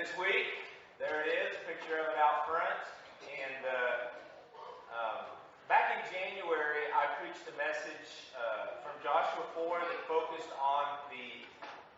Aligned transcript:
this 0.00 0.16
week. 0.16 0.48
There 0.96 1.20
it 1.20 1.28
is, 1.28 1.52
picture 1.68 2.00
of 2.00 2.08
it 2.08 2.16
out 2.16 2.48
front. 2.48 2.80
And 3.20 3.60
uh, 3.68 4.96
um, 4.96 5.20
back 5.68 5.92
in 5.92 6.00
January, 6.08 6.88
I 6.88 7.20
preached 7.20 7.44
a 7.44 7.56
message 7.60 8.32
uh, 8.32 8.80
from 8.80 8.96
Joshua 9.04 9.44
4 9.60 9.76
that 9.76 10.00
focused 10.08 10.48
on 10.56 11.04
the 11.12 11.44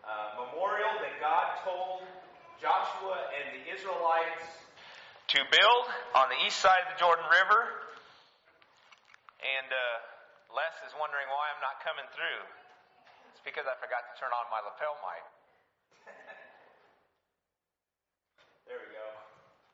uh, 0.02 0.42
memorial 0.42 0.98
that 0.98 1.14
God 1.22 1.62
told 1.62 2.02
Joshua 2.58 3.22
and 3.38 3.62
the 3.62 3.70
Israelites 3.70 4.50
to 5.38 5.46
build 5.54 5.86
on 6.18 6.26
the 6.26 6.42
east 6.42 6.58
side 6.58 6.82
of 6.90 6.98
the 6.98 6.98
Jordan 6.98 7.30
River. 7.30 7.86
And 9.46 9.70
uh, 9.70 10.58
Les 10.58 10.74
is 10.90 10.94
wondering 10.98 11.30
why 11.30 11.54
I'm 11.54 11.62
not 11.62 11.78
coming 11.86 12.10
through. 12.18 12.42
It's 13.30 13.46
because 13.46 13.70
I 13.70 13.78
forgot 13.78 14.02
to 14.10 14.12
turn 14.18 14.34
on 14.34 14.50
my 14.50 14.58
lapel 14.58 14.98
mic. 15.06 15.22
there 18.72 18.80
we 18.88 18.88
go. 18.96 19.04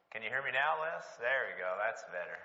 Can 0.09 0.25
you 0.25 0.33
hear 0.33 0.41
me 0.41 0.57
now, 0.57 0.81
Les? 0.81 1.05
There 1.21 1.53
we 1.53 1.61
go. 1.61 1.69
That's 1.77 2.01
better. 2.09 2.41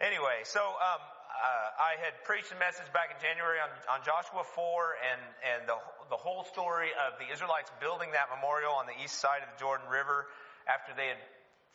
Anyway, 0.00 0.48
so 0.48 0.64
um, 0.64 1.02
uh, 1.04 1.68
I 1.76 2.00
had 2.00 2.16
preached 2.24 2.48
a 2.52 2.60
message 2.60 2.88
back 2.96 3.12
in 3.12 3.20
January 3.20 3.60
on, 3.60 3.68
on 3.92 4.00
Joshua 4.00 4.40
4 4.40 4.96
and, 5.12 5.20
and 5.44 5.60
the, 5.68 5.76
the 6.08 6.16
whole 6.16 6.48
story 6.48 6.88
of 6.96 7.20
the 7.20 7.28
Israelites 7.28 7.68
building 7.84 8.16
that 8.16 8.32
memorial 8.32 8.72
on 8.80 8.88
the 8.88 8.96
east 8.96 9.20
side 9.20 9.44
of 9.44 9.52
the 9.52 9.60
Jordan 9.60 9.84
River 9.92 10.24
after 10.64 10.96
they 10.96 11.12
had 11.12 11.20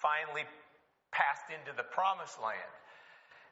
finally 0.01 0.49
passed 1.13 1.53
into 1.53 1.77
the 1.77 1.85
promised 1.85 2.41
land. 2.41 2.73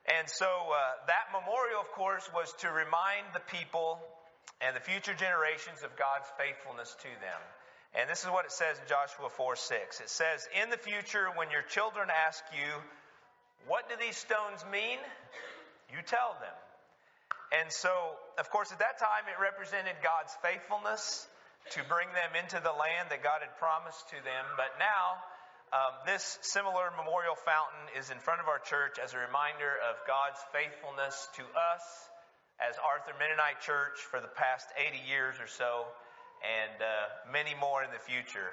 And 0.09 0.25
so 0.25 0.49
uh, 0.49 1.05
that 1.05 1.29
memorial, 1.29 1.85
of 1.85 1.93
course, 1.93 2.25
was 2.33 2.49
to 2.65 2.73
remind 2.73 3.29
the 3.37 3.45
people 3.53 4.01
and 4.57 4.73
the 4.73 4.81
future 4.81 5.13
generations 5.13 5.85
of 5.85 5.93
God's 6.01 6.25
faithfulness 6.33 6.97
to 7.05 7.11
them. 7.21 7.41
And 7.97 8.09
this 8.09 8.21
is 8.23 8.29
what 8.29 8.45
it 8.45 8.51
says 8.51 8.77
in 8.77 8.85
Joshua 8.87 9.29
4 9.29 9.55
6. 9.55 9.99
It 10.01 10.09
says, 10.09 10.47
In 10.61 10.69
the 10.69 10.77
future, 10.77 11.27
when 11.35 11.49
your 11.49 11.63
children 11.63 12.09
ask 12.27 12.43
you, 12.53 12.69
What 13.67 13.89
do 13.89 13.95
these 13.99 14.17
stones 14.17 14.63
mean? 14.71 14.99
you 15.89 16.01
tell 16.05 16.37
them. 16.37 16.57
And 17.49 17.73
so, 17.73 17.89
of 18.37 18.49
course, 18.53 18.69
at 18.71 18.77
that 18.77 19.01
time, 19.01 19.25
it 19.25 19.41
represented 19.41 19.97
God's 20.05 20.29
faithfulness 20.45 21.25
to 21.73 21.81
bring 21.89 22.05
them 22.13 22.37
into 22.37 22.61
the 22.61 22.69
land 22.69 23.09
that 23.09 23.25
God 23.25 23.41
had 23.41 23.57
promised 23.57 24.05
to 24.13 24.21
them. 24.21 24.45
But 24.53 24.77
now, 24.77 25.17
um, 25.73 25.93
this 26.05 26.37
similar 26.45 26.93
memorial 26.93 27.33
fountain 27.33 27.97
is 27.97 28.13
in 28.13 28.21
front 28.21 28.41
of 28.41 28.49
our 28.49 28.61
church 28.61 29.01
as 29.01 29.13
a 29.13 29.21
reminder 29.21 29.69
of 29.89 29.97
God's 30.05 30.37
faithfulness 30.53 31.13
to 31.41 31.45
us 31.73 31.85
as 32.61 32.77
Arthur 32.81 33.17
Mennonite 33.17 33.61
Church 33.65 33.97
for 34.13 34.21
the 34.21 34.29
past 34.29 34.69
80 34.77 35.09
years 35.09 35.37
or 35.41 35.47
so, 35.47 35.89
and 36.43 36.75
uh, 36.79 37.31
many 37.31 37.55
more 37.59 37.83
in 37.83 37.91
the 37.91 38.01
future. 38.01 38.51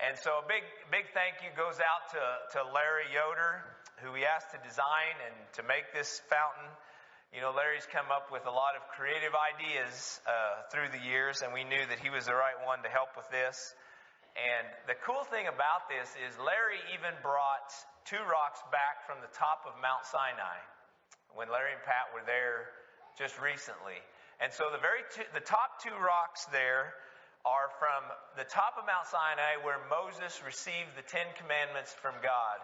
And 0.00 0.16
so 0.16 0.40
a 0.40 0.46
big, 0.48 0.64
big 0.88 1.12
thank 1.12 1.44
you 1.44 1.52
goes 1.52 1.76
out 1.76 2.08
to, 2.16 2.24
to 2.56 2.58
Larry 2.72 3.12
Yoder, 3.12 3.60
who 4.00 4.16
we 4.16 4.24
asked 4.24 4.56
to 4.56 4.60
design 4.64 5.12
and 5.28 5.36
to 5.60 5.62
make 5.68 5.92
this 5.92 6.24
fountain. 6.32 6.68
You 7.36 7.44
know, 7.44 7.52
Larry's 7.52 7.84
come 7.84 8.08
up 8.08 8.32
with 8.32 8.48
a 8.48 8.54
lot 8.54 8.80
of 8.80 8.82
creative 8.96 9.36
ideas 9.36 10.18
uh, 10.24 10.64
through 10.72 10.88
the 10.90 11.04
years, 11.04 11.44
and 11.44 11.52
we 11.52 11.68
knew 11.68 11.84
that 11.84 12.00
he 12.00 12.08
was 12.08 12.24
the 12.24 12.34
right 12.34 12.56
one 12.64 12.80
to 12.82 12.90
help 12.90 13.12
with 13.12 13.28
this. 13.28 13.76
And 14.34 14.66
the 14.88 14.96
cool 15.04 15.22
thing 15.28 15.46
about 15.52 15.92
this 15.92 16.08
is 16.24 16.32
Larry 16.40 16.80
even 16.96 17.12
brought 17.20 17.68
two 18.08 18.24
rocks 18.24 18.64
back 18.72 19.04
from 19.04 19.20
the 19.20 19.30
top 19.36 19.68
of 19.68 19.76
Mount 19.84 20.08
Sinai 20.08 20.58
when 21.36 21.52
Larry 21.52 21.76
and 21.76 21.84
Pat 21.84 22.10
were 22.16 22.24
there 22.24 22.72
just 23.20 23.36
recently. 23.36 24.00
And 24.40 24.48
so 24.48 24.72
the 24.72 24.80
very 24.80 25.04
two, 25.12 25.28
the 25.36 25.44
top 25.44 25.84
two 25.84 25.92
rocks 26.00 26.48
there 26.48 26.96
are 27.44 27.72
from 27.80 28.04
the 28.36 28.44
top 28.44 28.76
of 28.76 28.84
Mount 28.84 29.08
Sinai 29.08 29.56
where 29.64 29.80
Moses 29.88 30.44
received 30.44 30.92
the 30.96 31.06
Ten 31.08 31.24
Commandments 31.40 31.96
from 31.96 32.12
God 32.20 32.58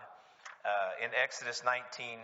uh, 0.69 1.05
in 1.05 1.09
Exodus 1.17 1.65
19 1.65 2.21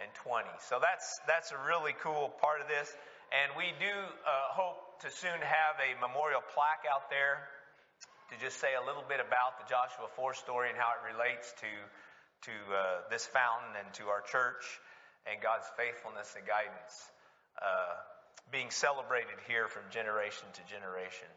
and 0.00 0.10
20. 0.24 0.48
So 0.64 0.80
that's 0.80 1.20
that's 1.28 1.52
a 1.52 1.60
really 1.68 1.92
cool 2.00 2.32
part 2.40 2.64
of 2.64 2.68
this. 2.68 2.88
And 3.32 3.52
we 3.56 3.76
do 3.76 3.92
uh, 3.92 4.52
hope 4.56 5.00
to 5.04 5.08
soon 5.12 5.36
have 5.40 5.76
a 5.80 5.96
memorial 6.00 6.40
plaque 6.56 6.88
out 6.88 7.12
there 7.12 7.44
to 8.32 8.34
just 8.40 8.56
say 8.56 8.72
a 8.72 8.84
little 8.84 9.04
bit 9.04 9.20
about 9.20 9.60
the 9.60 9.68
Joshua 9.68 10.08
4 10.16 10.32
story 10.32 10.72
and 10.72 10.78
how 10.80 10.96
it 10.96 11.02
relates 11.12 11.52
to 11.60 11.72
to 12.48 12.54
uh, 12.72 13.06
this 13.12 13.28
fountain 13.28 13.76
and 13.78 13.86
to 13.94 14.08
our 14.08 14.24
church 14.24 14.64
and 15.28 15.38
God's 15.38 15.68
faithfulness 15.76 16.34
and 16.34 16.42
guidance 16.42 16.94
uh, 17.60 17.94
being 18.50 18.72
celebrated 18.72 19.38
here 19.46 19.68
from 19.68 19.86
generation 19.92 20.48
to 20.56 20.62
generation. 20.66 21.30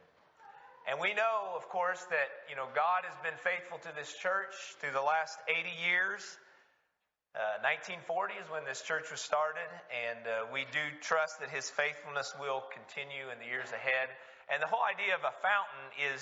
And 0.85 1.01
we 1.01 1.17
know, 1.17 1.57
of 1.57 1.65
course, 1.73 1.97
that, 2.13 2.29
you 2.45 2.53
know, 2.53 2.69
God 2.77 3.09
has 3.09 3.17
been 3.25 3.33
faithful 3.41 3.81
to 3.89 3.91
this 3.97 4.13
church 4.21 4.53
through 4.77 4.93
the 4.93 5.01
last 5.01 5.33
80 5.49 5.65
years. 5.81 6.21
Uh, 7.33 7.65
1940 7.65 8.37
is 8.37 8.45
when 8.53 8.69
this 8.69 8.85
church 8.85 9.09
was 9.09 9.17
started, 9.17 9.65
and 9.89 10.21
uh, 10.29 10.45
we 10.53 10.61
do 10.69 10.85
trust 11.01 11.41
that 11.41 11.49
His 11.49 11.65
faithfulness 11.73 12.29
will 12.37 12.61
continue 12.69 13.33
in 13.33 13.41
the 13.41 13.49
years 13.49 13.67
ahead. 13.73 14.13
And 14.53 14.61
the 14.61 14.69
whole 14.69 14.85
idea 14.85 15.17
of 15.17 15.25
a 15.25 15.33
fountain 15.41 15.85
is 16.13 16.21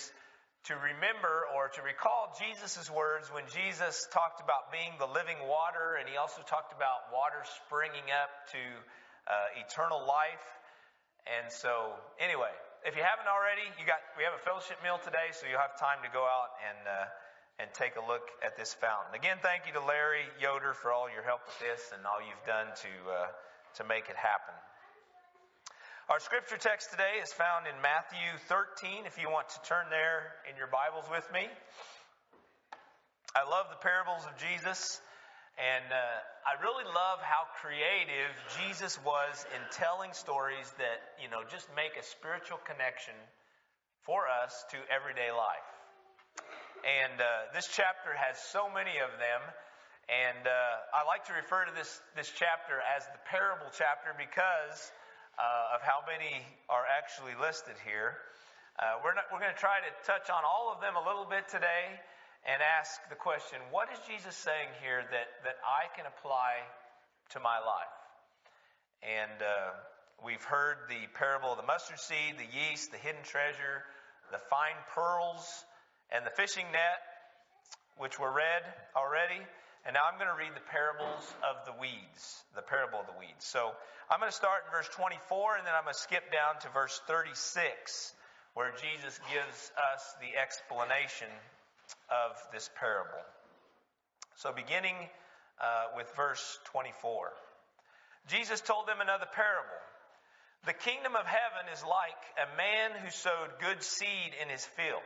to 0.71 0.79
remember 0.79 1.43
or 1.59 1.67
to 1.75 1.83
recall 1.83 2.31
Jesus' 2.39 2.87
words 2.87 3.27
when 3.35 3.43
Jesus 3.51 4.07
talked 4.15 4.39
about 4.39 4.71
being 4.71 4.95
the 4.95 5.11
living 5.11 5.43
water, 5.43 5.99
and 5.99 6.07
He 6.07 6.15
also 6.15 6.39
talked 6.47 6.71
about 6.71 7.11
water 7.11 7.43
springing 7.67 8.07
up 8.15 8.31
to 8.55 8.63
uh, 9.27 9.59
eternal 9.59 10.07
life. 10.07 10.47
And 11.27 11.51
so, 11.51 11.99
anyway, 12.15 12.55
if 12.83 12.99
you 12.99 13.03
haven't 13.03 13.31
already, 13.31 13.63
you 13.79 13.87
got 13.87 14.03
we 14.19 14.27
have 14.27 14.35
a 14.35 14.43
fellowship 14.43 14.75
meal 14.83 14.99
today, 14.99 15.31
so 15.31 15.47
you'll 15.47 15.63
have 15.63 15.79
time 15.79 16.03
to 16.03 16.11
go 16.11 16.27
out 16.27 16.51
and 16.59 16.79
uh, 16.83 17.07
and 17.63 17.71
take 17.71 17.95
a 17.95 18.03
look 18.03 18.27
at 18.43 18.59
this 18.59 18.75
fountain. 18.75 19.15
Again, 19.15 19.39
thank 19.39 19.63
you 19.63 19.73
to 19.79 19.83
Larry 19.83 20.27
Yoder 20.35 20.75
for 20.75 20.91
all 20.91 21.07
your 21.07 21.23
help 21.23 21.47
with 21.47 21.55
this 21.63 21.95
and 21.95 22.03
all 22.03 22.19
you've 22.19 22.43
done 22.43 22.67
to 22.83 22.91
uh, 23.07 23.31
to 23.79 23.87
make 23.87 24.11
it 24.11 24.19
happen. 24.19 24.51
Our 26.11 26.19
scripture 26.19 26.59
text 26.59 26.91
today 26.91 27.23
is 27.23 27.31
found 27.31 27.71
in 27.71 27.79
Matthew 27.79 28.27
13. 28.51 29.07
If 29.07 29.15
you 29.15 29.31
want 29.31 29.47
to 29.55 29.59
turn 29.63 29.87
there 29.87 30.35
in 30.43 30.59
your 30.59 30.67
Bibles 30.67 31.07
with 31.07 31.23
me, 31.31 31.47
I 33.31 33.47
love 33.47 33.71
the 33.71 33.79
parables 33.79 34.27
of 34.27 34.35
Jesus. 34.35 34.99
And 35.53 35.85
uh, 35.85 36.49
I 36.49 36.57
really 36.65 36.85
love 36.89 37.21
how 37.21 37.45
creative 37.61 38.33
Jesus 38.57 38.97
was 39.05 39.45
in 39.53 39.61
telling 39.69 40.09
stories 40.17 40.65
that, 40.81 41.13
you 41.21 41.29
know, 41.29 41.45
just 41.45 41.69
make 41.77 41.93
a 41.93 42.01
spiritual 42.01 42.57
connection 42.65 43.13
for 44.01 44.25
us 44.25 44.65
to 44.73 44.77
everyday 44.89 45.29
life. 45.29 45.69
And 46.81 47.21
uh, 47.21 47.53
this 47.53 47.69
chapter 47.69 48.17
has 48.17 48.41
so 48.49 48.65
many 48.65 48.97
of 48.97 49.13
them. 49.21 49.41
And 50.09 50.43
uh, 50.43 50.97
I 50.97 51.05
like 51.05 51.29
to 51.29 51.37
refer 51.37 51.69
to 51.69 51.73
this, 51.77 52.01
this 52.17 52.33
chapter 52.33 52.81
as 52.97 53.05
the 53.13 53.21
parable 53.29 53.69
chapter 53.77 54.11
because 54.17 54.91
uh, 55.37 55.77
of 55.77 55.85
how 55.85 56.01
many 56.09 56.43
are 56.67 56.83
actually 56.97 57.37
listed 57.37 57.77
here. 57.85 58.17
Uh, 58.81 59.05
we're, 59.05 59.13
we're 59.29 59.39
going 59.39 59.53
to 59.53 59.61
try 59.61 59.85
to 59.85 59.91
touch 60.01 60.33
on 60.33 60.41
all 60.41 60.73
of 60.73 60.81
them 60.81 60.97
a 60.97 61.03
little 61.05 61.29
bit 61.29 61.45
today 61.45 62.01
and 62.45 62.61
ask 62.61 62.99
the 63.09 63.15
question 63.15 63.59
what 63.71 63.87
is 63.91 63.99
Jesus 64.07 64.35
saying 64.35 64.69
here 64.83 65.01
that, 65.01 65.27
that 65.43 65.57
I 65.63 65.87
can 65.95 66.05
apply 66.05 66.59
to 67.31 67.39
my 67.39 67.59
life? 67.59 67.97
And 69.03 69.39
uh, 69.41 69.75
we've 70.23 70.43
heard 70.43 70.87
the 70.87 71.07
parable 71.15 71.51
of 71.51 71.57
the 71.57 71.67
mustard 71.67 71.99
seed, 71.99 72.39
the 72.39 72.47
yeast, 72.47 72.91
the 72.91 72.99
hidden 72.99 73.23
treasure, 73.23 73.83
the 74.31 74.39
fine 74.49 74.79
pearls, 74.95 75.43
and 76.11 76.25
the 76.25 76.31
fishing 76.35 76.67
net, 76.71 76.99
which 77.97 78.19
were 78.19 78.31
read 78.31 78.63
already. 78.95 79.39
And 79.83 79.99
now 79.99 80.07
I'm 80.07 80.15
going 80.15 80.31
to 80.31 80.39
read 80.39 80.55
the 80.55 80.63
parables 80.71 81.27
of 81.43 81.67
the 81.67 81.75
weeds, 81.75 82.23
the 82.55 82.63
parable 82.63 83.03
of 83.03 83.07
the 83.07 83.19
weeds. 83.19 83.43
So 83.43 83.75
I'm 84.07 84.19
going 84.23 84.31
to 84.31 84.35
start 84.35 84.63
in 84.63 84.71
verse 84.71 84.87
24 84.95 85.59
and 85.59 85.67
then 85.67 85.75
I'm 85.75 85.83
going 85.83 85.95
to 85.95 85.99
skip 85.99 86.31
down 86.31 86.55
to 86.63 86.71
verse 86.71 86.95
36 87.07 87.35
where 88.55 88.71
Jesus 88.79 89.19
gives 89.27 89.59
us 89.75 90.03
the 90.23 90.31
explanation 90.39 91.27
of 92.09 92.37
this 92.51 92.69
parable. 92.79 93.23
So, 94.35 94.51
beginning 94.51 94.95
uh, 95.61 95.95
with 95.95 96.11
verse 96.15 96.59
24, 96.65 97.31
Jesus 98.27 98.61
told 98.61 98.87
them 98.87 99.01
another 99.01 99.27
parable. 99.33 99.81
The 100.65 100.73
kingdom 100.73 101.15
of 101.15 101.25
heaven 101.25 101.67
is 101.73 101.83
like 101.83 102.23
a 102.39 102.57
man 102.57 102.91
who 103.03 103.09
sowed 103.11 103.59
good 103.59 103.83
seed 103.83 104.31
in 104.41 104.49
his 104.49 104.65
field. 104.65 105.03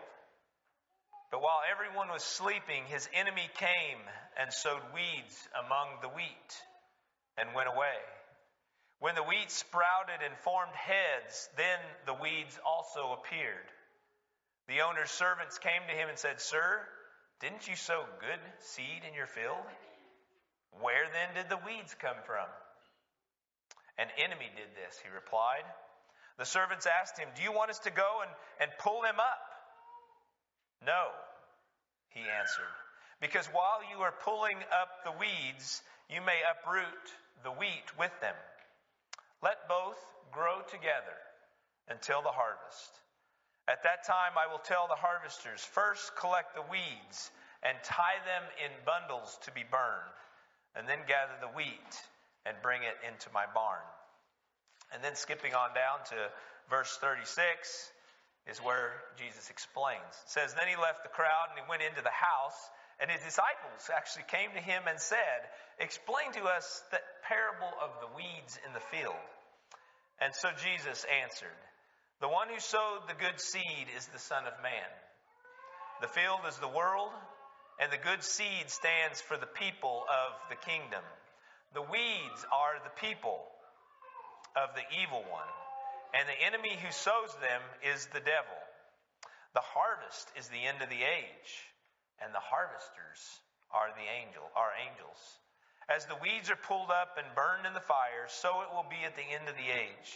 But 1.31 1.41
while 1.41 1.59
everyone 1.69 2.09
was 2.09 2.23
sleeping, 2.23 2.85
his 2.87 3.09
enemy 3.13 3.49
came 3.57 3.99
and 4.39 4.53
sowed 4.53 4.81
weeds 4.93 5.35
among 5.65 5.99
the 6.01 6.09
wheat 6.09 6.51
and 7.37 7.53
went 7.53 7.67
away. 7.67 7.99
When 8.99 9.15
the 9.15 9.23
wheat 9.23 9.51
sprouted 9.51 10.21
and 10.23 10.37
formed 10.39 10.73
heads, 10.73 11.49
then 11.57 11.79
the 12.05 12.13
weeds 12.13 12.57
also 12.65 13.13
appeared. 13.13 13.67
The 14.67 14.81
owner's 14.81 15.11
servants 15.11 15.57
came 15.57 15.81
to 15.87 15.95
him 15.95 16.09
and 16.09 16.19
said, 16.19 16.41
Sir, 16.41 16.81
didn't 17.39 17.67
you 17.67 17.75
sow 17.75 18.03
good 18.19 18.39
seed 18.59 19.01
in 19.07 19.13
your 19.13 19.27
field? 19.27 19.63
Where 20.81 21.07
then 21.11 21.35
did 21.35 21.49
the 21.49 21.63
weeds 21.65 21.95
come 21.99 22.17
from? 22.25 22.45
An 23.97 24.07
enemy 24.17 24.51
did 24.55 24.69
this, 24.75 24.99
he 25.01 25.09
replied. 25.09 25.65
The 26.37 26.45
servants 26.45 26.85
asked 26.85 27.17
him, 27.17 27.29
Do 27.35 27.41
you 27.41 27.51
want 27.51 27.71
us 27.71 27.79
to 27.79 27.91
go 27.91 28.21
and, 28.21 28.31
and 28.61 28.69
pull 28.79 29.01
them 29.01 29.19
up? 29.19 29.41
No, 30.85 31.09
he 32.09 32.21
answered. 32.21 32.75
Because 33.21 33.47
while 33.47 33.81
you 33.89 34.03
are 34.03 34.13
pulling 34.23 34.57
up 34.69 35.03
the 35.03 35.17
weeds, 35.17 35.81
you 36.09 36.21
may 36.21 36.39
uproot 36.45 37.07
the 37.43 37.51
wheat 37.51 37.89
with 37.97 38.13
them. 38.21 38.35
Let 39.41 39.67
both 39.67 39.97
grow 40.31 40.61
together 40.69 41.17
until 41.89 42.21
the 42.21 42.29
harvest. 42.29 42.91
At 43.67 43.83
that 43.83 44.07
time, 44.07 44.39
I 44.39 44.47
will 44.47 44.63
tell 44.63 44.87
the 44.87 44.95
harvesters 44.95 45.59
first 45.59 46.15
collect 46.15 46.55
the 46.55 46.63
weeds 46.71 47.31
and 47.63 47.75
tie 47.83 48.23
them 48.23 48.43
in 48.63 48.71
bundles 48.87 49.37
to 49.43 49.51
be 49.51 49.67
burned, 49.67 50.15
and 50.75 50.87
then 50.87 51.03
gather 51.07 51.35
the 51.41 51.51
wheat 51.51 51.93
and 52.45 52.55
bring 52.63 52.83
it 52.83 52.95
into 53.03 53.27
my 53.33 53.43
barn. 53.53 53.83
And 54.93 55.03
then 55.03 55.15
skipping 55.15 55.53
on 55.53 55.75
down 55.75 55.99
to 56.15 56.31
verse 56.69 56.95
36 57.01 57.91
is 58.47 58.63
where 58.63 59.03
Jesus 59.19 59.49
explains. 59.49 60.15
It 60.23 60.31
says, 60.31 60.53
Then 60.55 60.71
he 60.71 60.79
left 60.79 61.03
the 61.03 61.11
crowd 61.11 61.51
and 61.51 61.59
he 61.59 61.67
went 61.67 61.83
into 61.83 61.99
the 61.99 62.13
house, 62.13 62.59
and 63.03 63.11
his 63.11 63.19
disciples 63.19 63.91
actually 63.91 64.31
came 64.31 64.55
to 64.55 64.63
him 64.63 64.87
and 64.87 64.95
said, 64.95 65.51
Explain 65.79 66.31
to 66.39 66.47
us 66.47 66.83
the 66.91 67.03
parable 67.27 67.73
of 67.83 67.91
the 67.99 68.15
weeds 68.15 68.55
in 68.63 68.71
the 68.71 68.85
field. 68.95 69.27
And 70.23 70.33
so 70.33 70.49
Jesus 70.63 71.05
answered, 71.21 71.59
The 72.21 72.29
one 72.29 72.49
who 72.49 72.59
sowed 72.59 73.07
the 73.07 73.19
good 73.19 73.39
seed 73.39 73.87
is 73.97 74.07
the 74.07 74.19
Son 74.19 74.45
of 74.45 74.61
Man. 74.63 74.91
The 76.01 76.07
field 76.07 76.41
is 76.47 76.57
the 76.57 76.67
world, 76.67 77.11
and 77.79 77.91
the 77.91 77.97
good 77.97 78.23
seed 78.23 78.69
stands 78.69 79.21
for 79.21 79.37
the 79.37 79.45
people 79.45 80.05
of 80.09 80.49
the 80.49 80.55
kingdom. 80.55 81.03
The 81.73 81.81
weeds 81.81 82.45
are 82.51 82.81
the 82.83 83.01
people 83.01 83.45
of 84.55 84.73
the 84.73 84.85
evil 85.01 85.23
one 85.29 85.47
and 86.13 86.27
the 86.27 86.39
enemy 86.45 86.73
who 86.79 86.91
sows 86.91 87.33
them 87.43 87.61
is 87.83 88.07
the 88.09 88.23
devil. 88.23 88.59
The 89.53 89.63
harvest 89.63 90.31
is 90.37 90.47
the 90.47 90.63
end 90.63 90.81
of 90.81 90.89
the 90.89 91.03
age, 91.03 91.51
and 92.21 92.31
the 92.31 92.43
harvesters 92.43 93.21
are 93.73 93.91
the 93.91 94.07
angel, 94.07 94.45
are 94.55 94.71
angels. 94.77 95.19
As 95.89 96.05
the 96.05 96.19
weeds 96.19 96.51
are 96.51 96.59
pulled 96.59 96.91
up 96.91 97.21
and 97.21 97.27
burned 97.35 97.65
in 97.65 97.73
the 97.73 97.83
fire, 97.83 98.27
so 98.27 98.63
it 98.63 98.71
will 98.71 98.87
be 98.87 99.03
at 99.05 99.15
the 99.15 99.29
end 99.29 99.47
of 99.47 99.55
the 99.55 99.71
age. 99.71 100.09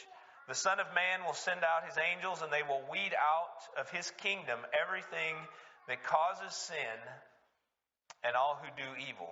The 0.51 0.59
Son 0.59 0.81
of 0.81 0.93
Man 0.93 1.23
will 1.23 1.31
send 1.47 1.63
out 1.63 1.87
his 1.87 1.95
angels, 1.95 2.41
and 2.41 2.51
they 2.51 2.59
will 2.67 2.83
weed 2.91 3.15
out 3.15 3.63
of 3.79 3.89
his 3.89 4.11
kingdom 4.19 4.59
everything 4.75 5.39
that 5.87 6.03
causes 6.03 6.51
sin 6.51 6.99
and 8.21 8.35
all 8.35 8.59
who 8.59 8.67
do 8.75 8.99
evil. 8.99 9.31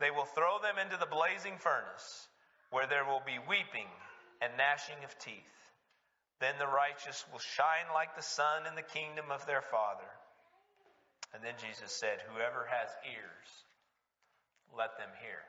They 0.00 0.10
will 0.10 0.24
throw 0.24 0.56
them 0.56 0.80
into 0.80 0.96
the 0.96 1.04
blazing 1.04 1.58
furnace, 1.60 2.28
where 2.70 2.86
there 2.86 3.04
will 3.04 3.20
be 3.28 3.36
weeping 3.44 3.92
and 4.40 4.56
gnashing 4.56 4.96
of 5.04 5.12
teeth. 5.18 5.60
Then 6.40 6.56
the 6.56 6.66
righteous 6.66 7.28
will 7.28 7.44
shine 7.44 7.92
like 7.92 8.16
the 8.16 8.24
sun 8.24 8.64
in 8.64 8.74
the 8.74 8.88
kingdom 8.96 9.28
of 9.28 9.44
their 9.44 9.60
Father. 9.60 10.08
And 11.36 11.44
then 11.44 11.60
Jesus 11.60 11.92
said, 11.92 12.24
Whoever 12.32 12.64
has 12.72 12.88
ears, 13.04 13.48
let 14.72 14.96
them 14.96 15.12
hear. 15.20 15.44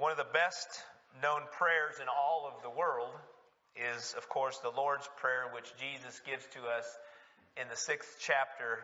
One 0.00 0.10
of 0.10 0.16
the 0.16 0.32
best 0.32 0.80
known 1.20 1.42
prayers 1.52 2.00
in 2.00 2.08
all 2.08 2.48
of 2.48 2.62
the 2.62 2.70
world 2.72 3.12
is, 3.76 4.14
of 4.16 4.30
course, 4.30 4.56
the 4.64 4.72
Lord's 4.72 5.04
Prayer, 5.20 5.52
which 5.52 5.76
Jesus 5.76 6.22
gives 6.24 6.48
to 6.56 6.60
us 6.72 6.88
in 7.60 7.68
the 7.68 7.76
sixth 7.76 8.16
chapter 8.18 8.80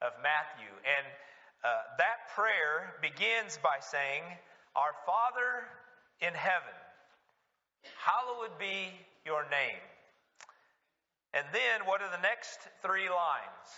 of 0.00 0.16
Matthew. 0.24 0.72
And 0.80 1.04
uh, 1.60 1.68
that 2.00 2.32
prayer 2.32 2.96
begins 3.04 3.60
by 3.60 3.84
saying, 3.84 4.24
Our 4.72 4.96
Father 5.04 5.68
in 6.24 6.32
heaven, 6.32 6.76
hallowed 8.00 8.56
be 8.56 8.96
your 9.26 9.44
name. 9.52 9.84
And 11.36 11.44
then 11.52 11.84
what 11.84 12.00
are 12.00 12.08
the 12.08 12.24
next 12.24 12.64
three 12.80 13.12
lines? 13.12 13.68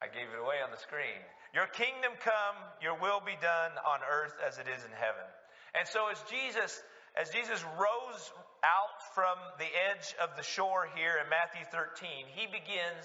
I 0.00 0.08
gave 0.08 0.32
it 0.32 0.40
away 0.40 0.64
on 0.64 0.70
the 0.72 0.80
screen. 0.80 1.20
Your 1.52 1.66
kingdom 1.66 2.12
come, 2.24 2.56
your 2.80 2.96
will 2.96 3.20
be 3.20 3.36
done 3.40 3.72
on 3.84 4.00
earth 4.00 4.32
as 4.40 4.56
it 4.56 4.64
is 4.64 4.80
in 4.84 4.94
heaven. 4.96 5.28
And 5.76 5.86
so 5.86 6.08
as 6.08 6.16
Jesus, 6.30 6.72
as 7.20 7.28
Jesus 7.30 7.60
rose 7.76 8.24
out 8.64 8.96
from 9.14 9.36
the 9.58 9.68
edge 9.92 10.14
of 10.22 10.36
the 10.36 10.42
shore 10.42 10.88
here 10.96 11.20
in 11.20 11.28
Matthew 11.28 11.64
13, 11.68 12.32
he 12.32 12.46
begins 12.46 13.04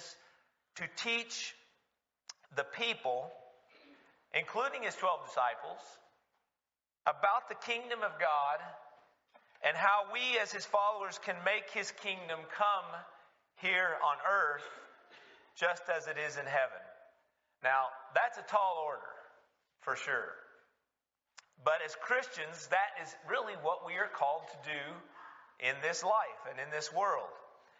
to 0.79 0.85
teach 1.03 1.55
the 2.55 2.63
people, 2.63 3.27
including 4.33 4.83
his 4.83 4.95
12 4.95 5.27
disciples, 5.27 5.83
about 7.03 7.49
the 7.49 7.59
kingdom 7.67 7.99
of 8.07 8.15
God 8.19 8.59
and 9.65 9.75
how 9.75 10.13
we 10.13 10.37
as 10.41 10.51
his 10.51 10.65
followers 10.65 11.19
can 11.25 11.35
make 11.43 11.69
his 11.73 11.91
kingdom 12.05 12.39
come 12.55 12.89
here 13.57 13.97
on 14.05 14.17
earth 14.21 14.67
just 15.55 15.83
as 15.89 16.07
it 16.07 16.17
is 16.17 16.37
in 16.37 16.45
heaven. 16.45 16.84
Now, 17.65 17.89
that's 18.13 18.37
a 18.37 18.45
tall 18.45 18.85
order, 18.85 19.11
for 19.81 19.97
sure. 19.97 20.31
But 21.65 21.81
as 21.83 21.97
Christians, 21.99 22.69
that 22.69 23.01
is 23.01 23.09
really 23.27 23.57
what 23.63 23.85
we 23.85 23.93
are 23.97 24.07
called 24.07 24.43
to 24.53 24.69
do 24.69 24.83
in 25.67 25.73
this 25.81 26.03
life 26.03 26.41
and 26.49 26.59
in 26.61 26.69
this 26.69 26.93
world. 26.93 27.33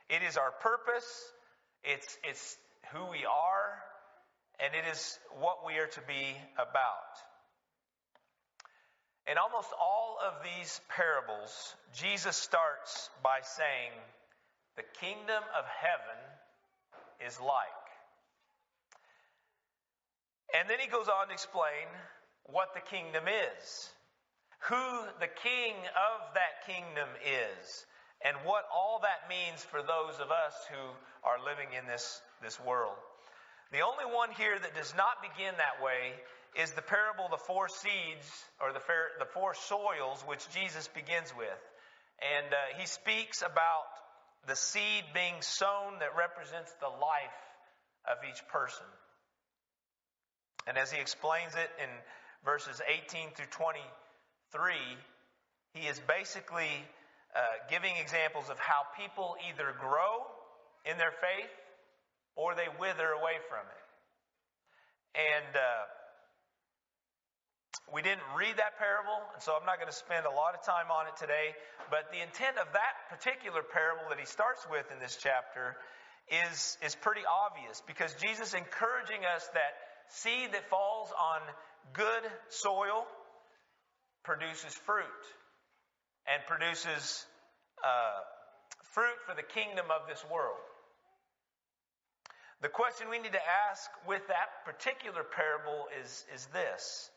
It 0.09 0.25
is 0.27 0.37
our 0.37 0.51
purpose. 0.51 1.05
It's, 1.83 2.17
it's 2.23 2.57
who 2.91 3.05
we 3.11 3.25
are 3.29 3.77
and 4.59 4.73
it 4.73 4.89
is 4.91 5.19
what 5.39 5.65
we 5.65 5.77
are 5.77 5.87
to 5.87 6.01
be 6.07 6.35
about. 6.55 7.13
In 9.27 9.37
almost 9.37 9.69
all 9.79 10.17
of 10.25 10.33
these 10.43 10.81
parables, 10.89 11.75
Jesus 11.95 12.35
starts 12.35 13.09
by 13.23 13.39
saying, 13.43 13.91
The 14.77 14.85
kingdom 15.01 15.43
of 15.57 15.65
heaven 15.65 16.21
is 17.27 17.39
like. 17.39 17.84
And 20.53 20.69
then 20.69 20.79
he 20.79 20.87
goes 20.87 21.07
on 21.07 21.27
to 21.27 21.33
explain 21.33 21.87
what 22.45 22.73
the 22.75 22.81
kingdom 22.81 23.25
is, 23.27 23.89
who 24.69 24.85
the 25.19 25.31
king 25.41 25.73
of 25.73 26.17
that 26.37 26.65
kingdom 26.69 27.09
is, 27.25 27.85
and 28.23 28.37
what 28.45 28.63
all 28.73 29.01
that 29.01 29.29
means 29.29 29.63
for 29.63 29.81
those 29.81 30.19
of 30.21 30.29
us 30.29 30.53
who 30.69 30.83
are 31.25 31.41
living 31.43 31.73
in 31.77 31.87
this, 31.87 32.21
this 32.41 32.59
world. 32.61 32.95
The 33.71 33.81
only 33.81 34.05
one 34.05 34.29
here 34.31 34.57
that 34.57 34.75
does 34.75 34.93
not 34.95 35.25
begin 35.25 35.53
that 35.57 35.83
way 35.83 36.13
is 36.55 36.71
the 36.71 36.81
parable 36.81 37.25
of 37.25 37.31
the 37.31 37.45
four 37.45 37.67
seeds 37.67 38.27
or 38.61 38.71
the, 38.71 38.81
the 39.19 39.25
four 39.33 39.53
soils, 39.53 40.23
which 40.25 40.47
Jesus 40.53 40.87
begins 40.87 41.33
with. 41.35 41.61
And 42.21 42.47
uh, 42.53 42.79
he 42.79 42.85
speaks 42.87 43.41
about 43.41 43.89
the 44.47 44.55
seed 44.55 45.03
being 45.13 45.41
sown 45.41 45.99
that 45.99 46.15
represents 46.15 46.71
the 46.79 46.87
life 46.87 47.41
of 48.07 48.23
each 48.29 48.39
person. 48.47 48.85
And 50.67 50.77
as 50.77 50.91
he 50.91 50.99
explains 50.99 51.53
it 51.53 51.69
in 51.81 51.89
verses 52.43 52.81
18 52.87 53.31
through 53.35 53.51
23, 53.51 54.73
he 55.73 55.87
is 55.87 55.99
basically 56.07 56.71
uh, 57.35 57.39
giving 57.69 57.95
examples 57.97 58.49
of 58.49 58.57
how 58.57 58.83
people 58.97 59.35
either 59.49 59.75
grow 59.79 60.25
in 60.85 60.97
their 60.97 61.11
faith 61.11 61.53
or 62.35 62.55
they 62.55 62.67
wither 62.79 63.11
away 63.11 63.37
from 63.49 63.65
it. 63.65 63.85
And 65.15 65.51
uh, 65.55 65.85
we 67.93 68.01
didn't 68.01 68.25
read 68.35 68.57
that 68.57 68.81
parable, 68.81 69.21
and 69.33 69.41
so 69.43 69.53
I'm 69.53 69.65
not 69.65 69.77
going 69.77 69.91
to 69.91 69.95
spend 69.95 70.25
a 70.25 70.33
lot 70.33 70.57
of 70.57 70.65
time 70.65 70.89
on 70.89 71.07
it 71.07 71.15
today. 71.21 71.53
But 71.93 72.09
the 72.09 72.19
intent 72.19 72.57
of 72.57 72.67
that 72.73 72.95
particular 73.13 73.61
parable 73.61 74.09
that 74.09 74.19
he 74.19 74.25
starts 74.25 74.65
with 74.67 74.89
in 74.89 74.97
this 74.97 75.15
chapter 75.21 75.77
is, 76.27 76.77
is 76.81 76.97
pretty 76.97 77.21
obvious 77.23 77.83
because 77.85 78.11
Jesus 78.17 78.57
encouraging 78.57 79.21
us 79.23 79.45
that 79.53 79.77
seed 80.09 80.53
that 80.53 80.69
falls 80.69 81.09
on 81.11 81.41
good 81.93 82.23
soil 82.49 83.05
produces 84.23 84.73
fruit 84.85 85.23
and 86.27 86.41
produces 86.47 87.25
uh, 87.83 88.19
fruit 88.93 89.17
for 89.25 89.35
the 89.35 89.43
kingdom 89.43 89.85
of 89.91 90.07
this 90.07 90.23
world. 90.31 90.57
The 92.61 92.69
question 92.69 93.09
we 93.09 93.19
need 93.19 93.33
to 93.33 93.47
ask 93.69 93.89
with 94.07 94.25
that 94.27 94.65
particular 94.65 95.23
parable 95.23 95.85
is, 96.01 96.25
is 96.33 96.47
this. 96.47 97.09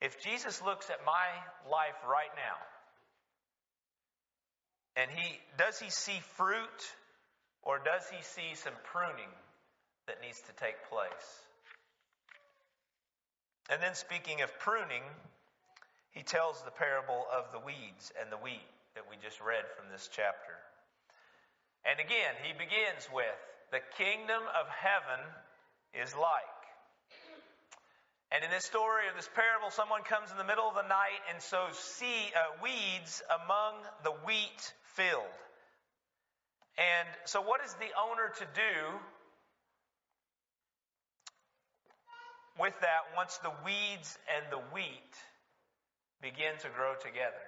If 0.00 0.22
Jesus 0.22 0.62
looks 0.62 0.90
at 0.90 1.04
my 1.06 1.28
life 1.70 1.96
right 2.08 2.32
now, 2.34 2.58
and 4.96 5.10
he 5.10 5.38
does 5.58 5.78
he 5.78 5.90
see 5.90 6.18
fruit 6.36 6.80
or 7.62 7.78
does 7.78 8.02
he 8.10 8.22
see 8.22 8.54
some 8.54 8.72
pruning 8.92 9.30
that 10.06 10.16
needs 10.22 10.40
to 10.48 10.52
take 10.56 10.76
place? 10.88 11.28
And 13.70 13.82
then 13.82 13.94
speaking 13.94 14.42
of 14.42 14.58
pruning, 14.58 15.02
he 16.10 16.22
tells 16.22 16.62
the 16.62 16.70
parable 16.70 17.26
of 17.34 17.50
the 17.52 17.58
weeds 17.58 18.12
and 18.20 18.30
the 18.30 18.38
wheat 18.38 18.66
that 18.94 19.04
we 19.10 19.16
just 19.22 19.40
read 19.40 19.64
from 19.76 19.90
this 19.90 20.08
chapter. 20.12 20.54
And 21.84 22.00
again, 22.00 22.34
he 22.42 22.52
begins 22.52 23.06
with 23.12 23.38
the 23.70 23.82
kingdom 23.98 24.42
of 24.54 24.66
heaven 24.70 25.20
is 25.94 26.14
like. 26.14 26.56
And 28.30 28.42
in 28.42 28.50
this 28.50 28.64
story 28.64 29.06
or 29.06 29.14
this 29.14 29.30
parable, 29.34 29.70
someone 29.70 30.02
comes 30.02 30.30
in 30.30 30.38
the 30.38 30.46
middle 30.46 30.66
of 30.66 30.74
the 30.74 30.86
night 30.86 31.22
and 31.30 31.40
sows 31.42 31.78
seed, 31.78 32.32
uh, 32.34 32.58
weeds 32.62 33.22
among 33.42 33.74
the 34.02 34.10
wheat 34.26 34.62
field. 34.98 35.34
And 36.76 37.08
so, 37.24 37.40
what 37.40 37.64
is 37.64 37.72
the 37.74 37.88
owner 37.94 38.34
to 38.40 38.46
do 38.52 38.74
with 42.58 42.74
that 42.80 43.12
once 43.16 43.38
the 43.38 43.52
weeds 43.64 44.18
and 44.36 44.46
the 44.50 44.62
wheat 44.72 45.14
begin 46.22 46.56
to 46.60 46.68
grow 46.74 46.94
together? 46.94 47.44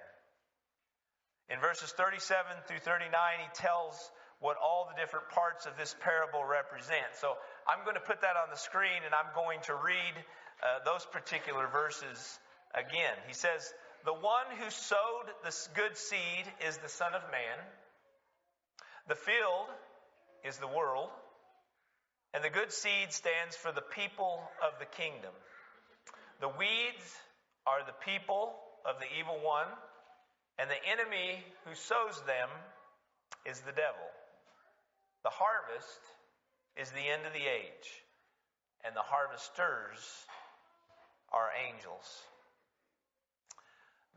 In 1.49 1.59
verses 1.59 1.91
37 1.91 2.45
through 2.67 2.79
39, 2.79 3.09
he 3.41 3.49
tells 3.55 3.97
what 4.39 4.55
all 4.55 4.87
the 4.87 4.99
different 5.01 5.29
parts 5.29 5.65
of 5.65 5.75
this 5.77 5.95
parable 5.99 6.45
represent. 6.45 7.17
So 7.19 7.33
I'm 7.67 7.83
going 7.83 7.97
to 7.97 8.05
put 8.05 8.21
that 8.21 8.37
on 8.37 8.49
the 8.49 8.57
screen 8.57 9.03
and 9.03 9.13
I'm 9.13 9.33
going 9.35 9.59
to 9.65 9.73
read 9.73 10.15
uh, 10.61 10.85
those 10.85 11.05
particular 11.05 11.67
verses 11.67 12.39
again. 12.73 13.17
He 13.27 13.33
says, 13.33 13.73
The 14.05 14.13
one 14.13 14.47
who 14.61 14.69
sowed 14.69 15.27
the 15.43 15.53
good 15.75 15.97
seed 15.97 16.45
is 16.67 16.77
the 16.77 16.89
Son 16.89 17.13
of 17.15 17.21
Man. 17.31 17.57
The 19.07 19.15
field 19.15 19.67
is 20.45 20.57
the 20.57 20.67
world. 20.67 21.09
And 22.33 22.43
the 22.43 22.49
good 22.49 22.71
seed 22.71 23.11
stands 23.11 23.55
for 23.55 23.71
the 23.71 23.85
people 23.95 24.41
of 24.61 24.77
the 24.79 24.85
kingdom. 24.85 25.33
The 26.41 26.49
weeds 26.49 27.07
are 27.65 27.81
the 27.85 27.97
people 28.05 28.53
of 28.85 28.99
the 28.99 29.09
evil 29.19 29.39
one. 29.43 29.67
And 30.59 30.69
the 30.69 30.83
enemy 30.91 31.43
who 31.65 31.73
sows 31.73 32.21
them 32.27 32.49
is 33.45 33.59
the 33.61 33.71
devil. 33.71 34.09
The 35.23 35.31
harvest 35.31 35.99
is 36.79 36.91
the 36.91 37.07
end 37.11 37.25
of 37.25 37.33
the 37.33 37.43
age, 37.43 37.87
and 38.85 38.95
the 38.95 39.03
harvesters 39.03 39.99
are 41.31 41.51
angels. 41.67 42.07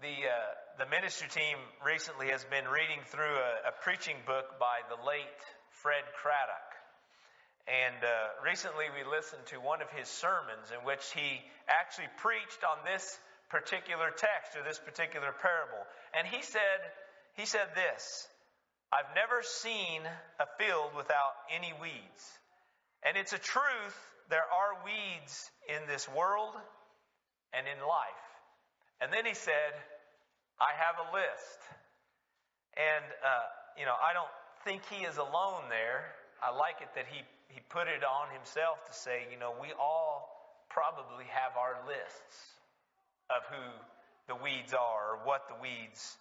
The, 0.01 0.15
uh, 0.15 0.85
the 0.85 0.91
ministry 0.91 1.29
team 1.31 1.59
recently 1.85 2.31
has 2.31 2.45
been 2.47 2.67
reading 2.67 3.03
through 3.07 3.35
a, 3.39 3.71
a 3.71 3.75
preaching 3.83 4.17
book 4.27 4.59
by 4.59 4.83
the 4.91 4.99
late 5.07 5.43
Fred 5.83 6.03
Craddock. 6.23 6.72
And 7.71 8.03
uh, 8.03 8.43
recently 8.45 8.87
we 8.91 9.07
listened 9.07 9.47
to 9.55 9.63
one 9.63 9.83
of 9.83 9.91
his 9.95 10.09
sermons 10.09 10.75
in 10.75 10.83
which 10.85 11.05
he 11.15 11.41
actually 11.71 12.11
preached 12.19 12.67
on 12.67 12.83
this 12.85 13.07
particular 13.51 14.11
text 14.11 14.59
or 14.59 14.65
this 14.67 14.81
particular 14.81 15.31
parable. 15.31 15.83
And 16.17 16.27
he 16.27 16.43
said, 16.43 16.81
he 17.35 17.47
said 17.47 17.69
this 17.75 18.27
I've 18.93 19.15
never 19.15 19.43
seen 19.43 20.03
a 20.41 20.47
field 20.59 20.93
without 20.97 21.33
any 21.55 21.73
weeds. 21.81 22.25
And 23.07 23.17
it's 23.17 23.33
a 23.33 23.39
truth, 23.39 23.99
there 24.29 24.45
are 24.45 24.85
weeds 24.85 25.51
in 25.69 25.87
this 25.89 26.09
world 26.09 26.55
and 27.53 27.67
in 27.67 27.79
life. 27.87 28.27
And 29.01 29.13
then 29.13 29.27
he 29.27 29.35
said, 29.35 29.73
I 30.61 30.77
have 30.79 30.97
a 31.01 31.09
list. 31.11 31.59
And, 32.77 33.05
uh, 33.25 33.49
you 33.79 33.85
know, 33.85 33.97
I 33.97 34.13
don't 34.15 34.31
think 34.65 34.83
he 34.89 35.05
is 35.05 35.17
alone 35.17 35.67
there. 35.69 36.15
I 36.43 36.55
like 36.55 36.81
it 36.81 36.89
that 36.95 37.07
he, 37.11 37.23
he 37.53 37.61
put 37.69 37.85
it 37.85 38.01
on 38.01 38.33
himself 38.33 38.81
to 38.89 38.95
say, 38.97 39.29
you 39.29 39.37
know, 39.37 39.53
we 39.61 39.69
all 39.77 40.33
probably 40.73 41.29
have 41.29 41.53
our 41.61 41.85
lists 41.85 42.37
of 43.29 43.45
who 43.53 43.67
the 44.33 44.37
weeds 44.41 44.73
are 44.73 45.17
or 45.17 45.29
what 45.29 45.45
the 45.53 45.61
weeds 45.61 46.17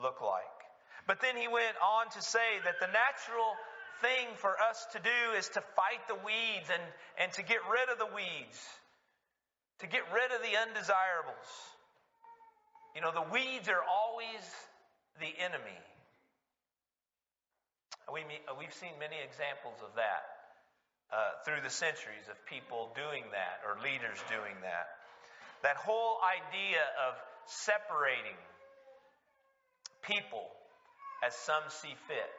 look 0.00 0.24
like. 0.24 0.56
But 1.04 1.20
then 1.20 1.36
he 1.36 1.48
went 1.48 1.76
on 1.84 2.08
to 2.16 2.20
say 2.24 2.64
that 2.64 2.80
the 2.80 2.88
natural 2.88 3.52
thing 4.00 4.32
for 4.40 4.56
us 4.56 4.80
to 4.96 4.98
do 5.04 5.20
is 5.36 5.52
to 5.52 5.60
fight 5.76 6.00
the 6.08 6.16
weeds 6.24 6.72
and, 6.72 6.84
and 7.20 7.28
to 7.36 7.44
get 7.44 7.60
rid 7.68 7.92
of 7.92 8.00
the 8.00 8.08
weeds, 8.16 8.58
to 9.84 9.86
get 9.86 10.08
rid 10.16 10.32
of 10.32 10.40
the 10.40 10.56
undesirables. 10.64 11.50
You 12.96 13.04
know, 13.04 13.12
the 13.12 13.28
weeds 13.28 13.68
are 13.68 13.84
always 13.84 14.40
the 15.20 15.28
enemy. 15.44 15.80
We, 18.08 18.24
we've 18.56 18.74
seen 18.80 18.96
many 18.96 19.20
examples 19.20 19.76
of 19.84 19.92
that 20.00 20.39
uh, 21.12 21.42
through 21.44 21.60
the 21.62 21.70
centuries 21.70 22.26
of 22.30 22.36
people 22.46 22.90
doing 22.94 23.24
that 23.32 23.60
or 23.66 23.82
leaders 23.82 24.18
doing 24.28 24.54
that. 24.62 24.86
That 25.62 25.76
whole 25.76 26.18
idea 26.22 26.80
of 27.08 27.14
separating 27.46 28.38
people 30.02 30.46
as 31.26 31.34
some 31.34 31.62
see 31.68 31.94
fit. 32.08 32.38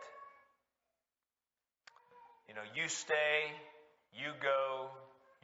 You 2.48 2.56
know, 2.56 2.66
you 2.76 2.90
stay, 2.90 3.52
you 4.14 4.32
go, 4.42 4.88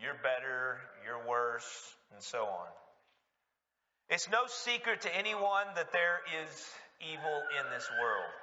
you're 0.02 0.20
better, 0.24 0.80
you're 1.06 1.28
worse, 1.28 1.96
and 2.14 2.22
so 2.22 2.40
on. 2.40 2.68
It's 4.10 4.30
no 4.30 4.48
secret 4.48 5.02
to 5.02 5.16
anyone 5.16 5.68
that 5.76 5.92
there 5.92 6.20
is 6.42 6.50
evil 7.02 7.40
in 7.60 7.70
this 7.72 7.88
world. 8.02 8.34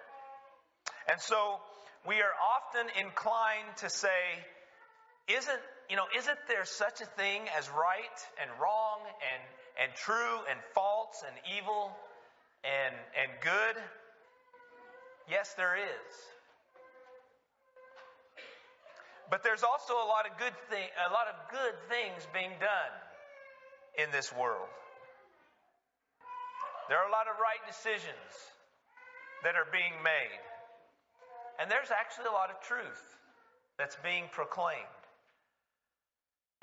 And 1.11 1.21
so 1.21 1.59
we 2.07 2.17
are 2.17 2.35
often 2.37 2.87
inclined 3.01 3.77
to 3.79 3.89
say, 3.89 4.45
isn't, 5.29 5.63
you 5.89 5.97
know, 5.97 6.05
isn't 6.17 6.39
there 6.49 6.65
such 6.65 7.01
a 7.01 7.07
thing 7.07 7.43
as 7.57 7.69
right 7.71 8.19
and 8.41 8.51
wrong 8.61 9.01
and, 9.05 9.43
and 9.83 9.97
true 9.97 10.39
and 10.51 10.59
false 10.75 11.25
and 11.27 11.37
evil 11.57 11.91
and, 12.65 12.95
and 13.17 13.31
good? 13.41 13.77
Yes, 15.31 15.55
there 15.57 15.77
is. 15.77 16.13
But 19.31 19.43
there's 19.43 19.65
also 19.65 19.95
a 19.95 20.09
lot 20.09 20.29
of 20.29 20.37
good 20.37 20.53
thing, 20.69 20.85
a 21.09 21.13
lot 21.13 21.29
of 21.33 21.37
good 21.51 21.75
things 21.89 22.27
being 22.33 22.53
done 22.61 22.95
in 23.97 24.13
this 24.13 24.33
world. 24.33 24.69
There 26.89 26.99
are 27.01 27.09
a 27.09 27.13
lot 27.13 27.33
of 27.33 27.41
right 27.41 27.65
decisions 27.65 28.31
that 29.43 29.57
are 29.57 29.65
being 29.73 29.97
made. 30.05 30.43
And 31.61 31.71
there's 31.71 31.89
actually 31.89 32.29
a 32.29 32.37
lot 32.37 32.51
of 32.51 32.61
truth 32.61 33.01
that's 33.79 33.97
being 34.05 34.29
proclaimed. 34.33 35.04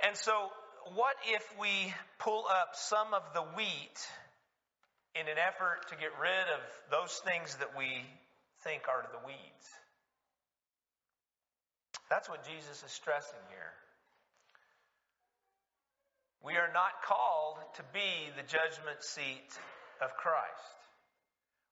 And 0.05 0.15
so, 0.17 0.50
what 0.96 1.15
if 1.27 1.43
we 1.60 1.93
pull 2.20 2.46
up 2.50 2.75
some 2.75 3.13
of 3.13 3.22
the 3.34 3.41
wheat 3.41 4.00
in 5.15 5.27
an 5.27 5.36
effort 5.38 5.88
to 5.89 5.96
get 5.96 6.12
rid 6.20 6.48
of 6.55 6.63
those 6.89 7.20
things 7.25 7.55
that 7.58 7.77
we 7.77 8.03
think 8.63 8.84
are 8.88 9.03
the 9.12 9.27
weeds. 9.27 9.67
That's 12.10 12.29
what 12.29 12.48
Jesus 12.48 12.84
is 12.84 12.91
stressing 12.91 13.43
here. 13.50 13.74
We 16.43 16.53
are 16.55 16.72
not 16.74 17.03
called 17.05 17.58
to 17.75 17.84
be 17.93 18.31
the 18.36 18.43
judgment 18.43 19.03
seat 19.03 19.51
of 20.01 20.15
Christ. 20.17 20.79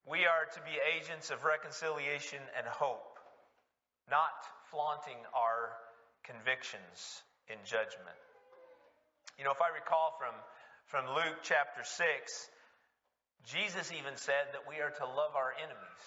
We 0.06 0.26
are 0.26 0.46
to 0.54 0.62
be 0.62 0.78
agents 0.96 1.32
of 1.32 1.44
reconciliation 1.44 2.40
and 2.58 2.68
hope, 2.68 3.20
not 4.10 4.36
flaunting 4.72 5.18
our 5.34 5.74
convictions 6.24 7.24
in 7.50 7.58
judgment. 7.66 8.18
You 9.38 9.44
know, 9.46 9.52
if 9.52 9.62
I 9.62 9.74
recall 9.74 10.14
from, 10.22 10.34
from 10.88 11.16
Luke 11.16 11.42
chapter 11.44 11.84
6, 11.84 12.50
Jesus 13.46 13.92
even 13.92 14.16
said 14.16 14.54
that 14.54 14.68
we 14.70 14.82
are 14.82 14.92
to 14.92 15.06
love 15.06 15.34
our 15.36 15.54
enemies. 15.58 16.06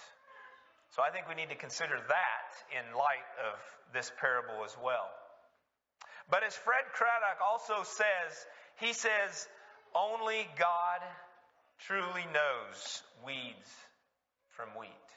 So 0.94 1.02
I 1.02 1.10
think 1.10 1.26
we 1.26 1.34
need 1.34 1.48
to 1.50 1.56
consider 1.56 1.96
that 1.96 2.48
in 2.70 2.94
light 2.94 3.28
of 3.48 3.56
this 3.92 4.12
parable 4.20 4.64
as 4.64 4.76
well. 4.76 5.08
But 6.30 6.44
as 6.44 6.54
Fred 6.54 6.84
Craddock 6.92 7.40
also 7.40 7.82
says, 7.82 8.30
he 8.78 8.92
says, 8.92 9.48
only 9.96 10.46
God 10.58 11.00
truly 11.88 12.24
knows 12.32 13.02
weeds 13.24 13.70
from 14.50 14.68
wheat. 14.78 15.08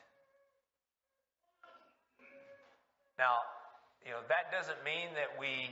Now, 3.20 3.44
you 4.04 4.12
know, 4.12 4.24
that 4.28 4.52
doesn't 4.52 4.84
mean 4.84 5.08
that 5.16 5.40
we 5.40 5.70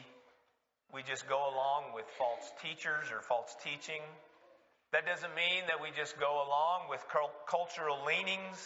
we 0.94 1.02
just 1.02 1.28
go 1.28 1.42
along 1.42 1.98
with 1.98 2.06
false 2.22 2.46
teachers 2.62 3.10
or 3.10 3.26
false 3.26 3.56
teaching. 3.66 4.02
That 4.94 5.10
doesn't 5.10 5.34
mean 5.34 5.66
that 5.66 5.82
we 5.82 5.90
just 5.98 6.20
go 6.22 6.46
along 6.46 6.86
with 6.94 7.02
cultural 7.50 8.06
leanings 8.06 8.62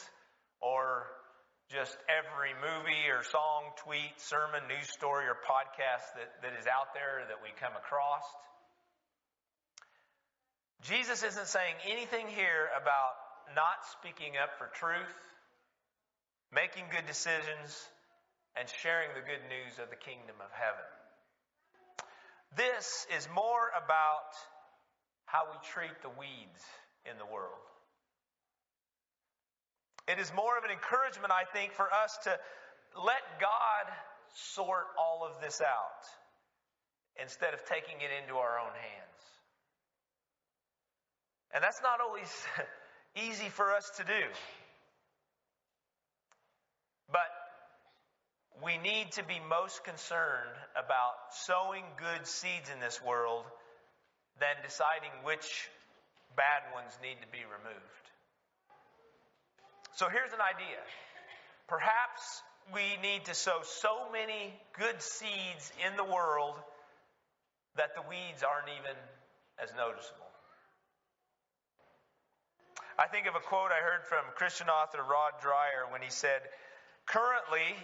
or 0.60 1.08
just 1.72 1.96
every 2.12 2.52
movie 2.60 3.08
or 3.08 3.24
song, 3.24 3.72
tweet, 3.80 4.12
sermon, 4.20 4.60
news 4.68 4.92
story, 4.92 5.24
or 5.28 5.40
podcast 5.40 6.04
that, 6.20 6.28
that 6.44 6.54
is 6.60 6.68
out 6.68 6.92
there 6.92 7.24
that 7.32 7.40
we 7.40 7.52
come 7.64 7.76
across. 7.80 8.28
Jesus 10.84 11.24
isn't 11.24 11.48
saying 11.48 11.76
anything 11.88 12.28
here 12.28 12.68
about 12.76 13.16
not 13.56 13.88
speaking 13.96 14.36
up 14.36 14.60
for 14.60 14.68
truth, 14.76 15.16
making 16.52 16.92
good 16.92 17.08
decisions, 17.08 17.72
and 18.60 18.68
sharing 18.84 19.16
the 19.16 19.24
good 19.24 19.44
news 19.48 19.80
of 19.80 19.88
the 19.90 20.00
kingdom 20.00 20.36
of 20.44 20.52
heaven. 20.52 20.88
This 22.56 23.06
is 23.16 23.27
more 23.36 23.70
about 23.75 24.34
how 25.25 25.44
we 25.51 25.58
treat 25.74 26.01
the 26.01 26.10
weeds 26.10 26.63
in 27.10 27.18
the 27.18 27.25
world. 27.25 27.68
It 30.08 30.20
is 30.20 30.32
more 30.34 30.58
of 30.58 30.63
an 30.63 30.72
encouragement, 30.72 31.34
I 31.34 31.44
think, 31.51 31.74
for 31.74 31.92
us 31.92 32.18
to 32.24 32.32
let 32.96 33.22
God 33.39 33.92
sort 34.34 34.88
all 34.98 35.27
of 35.27 35.42
this 35.42 35.62
out 35.62 36.08
instead 37.22 37.54
of 37.54 37.66
taking 37.66 38.00
it 38.00 38.12
into 38.24 38.36
our 38.36 38.58
own 38.60 38.72
hands. 38.72 39.08
And 41.54 41.63
that's 41.63 41.82
not 41.82 42.00
always 42.00 42.32
easy 43.16 43.50
for 43.50 43.74
us 43.74 43.92
to 43.98 44.04
do. 44.04 44.24
But 47.12 47.27
we 48.64 48.78
need 48.78 49.12
to 49.14 49.24
be 49.24 49.40
most 49.50 49.84
concerned 49.84 50.56
about 50.74 51.34
sowing 51.46 51.84
good 51.98 52.26
seeds 52.26 52.70
in 52.74 52.80
this 52.80 53.02
world 53.04 53.46
than 54.40 54.56
deciding 54.64 55.12
which 55.24 55.70
bad 56.36 56.62
ones 56.74 56.98
need 57.02 57.18
to 57.22 57.28
be 57.32 57.46
removed. 57.46 58.06
So 59.96 60.10
here's 60.10 60.34
an 60.34 60.42
idea. 60.42 60.78
Perhaps 61.68 62.22
we 62.74 62.82
need 63.02 63.26
to 63.26 63.34
sow 63.34 63.62
so 63.64 64.12
many 64.12 64.54
good 64.78 65.02
seeds 65.02 65.72
in 65.86 65.96
the 65.98 66.04
world 66.04 66.56
that 67.76 67.96
the 67.96 68.02
weeds 68.10 68.44
aren't 68.44 68.70
even 68.70 68.98
as 69.62 69.70
noticeable. 69.78 70.26
I 72.98 73.08
think 73.08 73.28
of 73.28 73.36
a 73.36 73.40
quote 73.40 73.70
I 73.70 73.82
heard 73.82 74.06
from 74.10 74.26
Christian 74.36 74.70
author 74.70 75.02
Rod 75.02 75.38
Dreher 75.42 75.92
when 75.92 76.02
he 76.02 76.10
said, 76.10 76.42
Currently, 77.06 77.78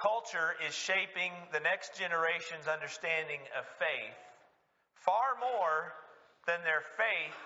culture 0.00 0.56
is 0.66 0.72
shaping 0.72 1.30
the 1.52 1.60
next 1.60 1.92
generation's 1.92 2.64
understanding 2.64 3.40
of 3.52 3.68
faith 3.76 4.16
far 5.04 5.36
more 5.36 5.92
than 6.48 6.64
their 6.64 6.80
faith 6.96 7.36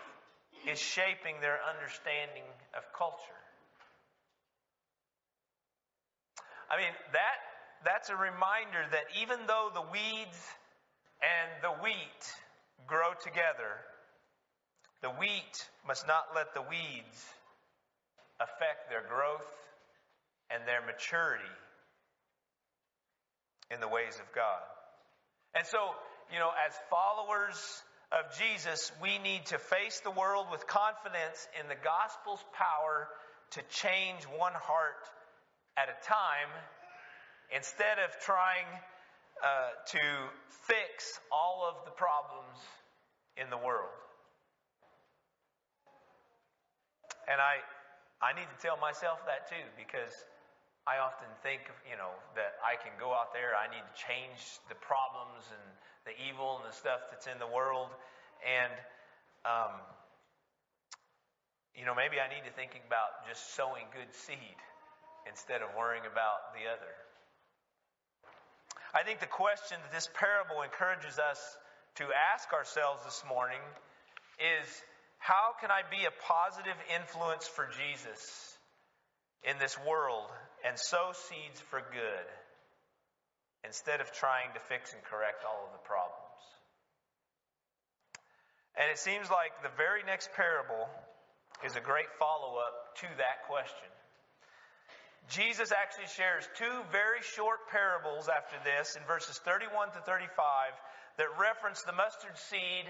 is 0.70 0.78
shaping 0.78 1.34
their 1.42 1.58
understanding 1.66 2.46
of 2.78 2.87
culture. 2.96 3.42
I 6.70 6.78
mean, 6.78 6.94
that, 7.12 7.38
that's 7.84 8.08
a 8.08 8.16
reminder 8.16 8.87
that 8.90 9.11
even 9.20 9.46
though 9.46 9.70
the 9.75 9.82
weeds 9.82 10.38
and 11.20 11.50
the 11.61 11.75
wheat 11.82 12.23
grow 12.87 13.12
together, 13.23 13.82
the 15.02 15.11
wheat 15.11 15.68
must 15.87 16.06
not 16.06 16.30
let 16.34 16.54
the 16.54 16.62
weeds 16.62 17.18
affect 18.40 18.88
their 18.88 19.02
growth 19.02 19.50
and 20.50 20.62
their 20.66 20.80
maturity 20.87 21.50
in 23.71 23.80
the 23.80 23.88
ways 23.88 24.14
of 24.21 24.26
God. 24.35 24.62
And 25.54 25.66
so, 25.66 25.78
you 26.33 26.38
know, 26.38 26.50
as 26.66 26.75
followers 26.90 27.56
of 28.12 28.37
Jesus, 28.38 28.92
we 29.00 29.18
need 29.18 29.47
to 29.47 29.59
face 29.59 30.00
the 30.00 30.11
world 30.11 30.47
with 30.50 30.66
confidence 30.66 31.49
in 31.61 31.68
the 31.68 31.78
gospel's 31.83 32.44
power 32.52 33.09
to 33.52 33.62
change 33.71 34.25
one 34.37 34.54
heart 34.54 35.06
at 35.76 35.88
a 35.88 35.97
time 36.06 36.50
instead 37.54 37.99
of 37.99 38.11
trying 38.25 38.66
uh, 39.42 39.71
to 39.87 40.04
fix 40.66 41.21
all 41.30 41.66
of 41.68 41.85
the 41.85 41.90
problems 41.90 42.59
in 43.37 43.50
the 43.50 43.59
world. 43.59 43.90
And 47.30 47.40
I, 47.40 47.62
I 48.21 48.37
need 48.37 48.47
to 48.47 48.59
tell 48.61 48.76
myself 48.76 49.18
that 49.26 49.49
too 49.49 49.64
because 49.76 50.12
I 50.85 51.00
often 51.00 51.29
think, 51.41 51.64
you 51.88 51.97
know, 51.97 52.12
that 52.37 52.61
I 52.61 52.76
can 52.76 52.93
go 53.00 53.09
out 53.17 53.33
there, 53.33 53.57
I 53.57 53.73
need 53.73 53.81
to 53.81 53.97
change 53.97 54.37
the 54.69 54.76
problems 54.76 55.49
and 55.49 55.64
the 56.05 56.12
evil 56.29 56.61
and 56.61 56.69
the 56.69 56.76
stuff 56.76 57.00
that's 57.09 57.25
in 57.25 57.41
the 57.41 57.49
world. 57.49 57.88
And, 58.45 58.73
um, 59.49 59.81
you 61.73 61.89
know, 61.89 61.97
maybe 61.97 62.21
I 62.21 62.28
need 62.28 62.45
to 62.45 62.52
think 62.52 62.76
about 62.85 63.25
just 63.25 63.56
sowing 63.56 63.89
good 63.97 64.13
seed 64.13 64.58
instead 65.25 65.65
of 65.65 65.73
worrying 65.73 66.04
about 66.04 66.52
the 66.52 66.69
other. 66.69 66.95
I 68.93 69.08
think 69.08 69.25
the 69.25 69.32
question 69.32 69.80
that 69.80 69.91
this 69.91 70.08
parable 70.13 70.61
encourages 70.61 71.17
us 71.17 71.41
to 71.97 72.04
ask 72.13 72.52
ourselves 72.52 73.02
this 73.08 73.25
morning 73.25 73.65
is 74.37 74.69
how 75.17 75.56
can 75.65 75.73
I 75.73 75.80
be 75.89 76.04
a 76.04 76.13
positive 76.28 76.76
influence 76.93 77.49
for 77.49 77.73
Jesus 77.73 78.21
in 79.49 79.56
this 79.58 79.76
world 79.89 80.28
and 80.65 80.79
sow 80.79 81.13
seeds 81.13 81.61
for 81.71 81.81
good 81.93 82.29
instead 83.65 84.00
of 84.00 84.13
trying 84.13 84.53
to 84.55 84.61
fix 84.61 84.93
and 84.93 85.03
correct 85.05 85.45
all 85.45 85.69
of 85.69 85.73
the 85.73 85.85
problems. 85.85 86.41
And 88.77 88.91
it 88.91 88.99
seems 88.99 89.31
like 89.31 89.53
the 89.63 89.73
very 89.77 90.03
next 90.03 90.33
parable 90.35 90.89
is 91.65 91.77
a 91.77 91.81
great 91.81 92.11
follow 92.19 92.59
up 92.59 92.97
to 93.00 93.09
that 93.23 93.47
question. 93.47 93.93
Jesus 95.31 95.73
actually 95.73 96.11
shares 96.13 96.45
two 96.59 96.77
very 96.93 97.23
short 97.23 97.69
parables 97.71 98.29
after 98.29 98.57
this 98.65 98.97
in 98.97 99.03
verses 99.07 99.41
31 99.45 99.93
to 99.97 100.00
35 100.05 100.29
that 101.17 101.31
reference 101.41 101.81
the 101.83 101.97
mustard 101.97 102.37
seed 102.37 102.85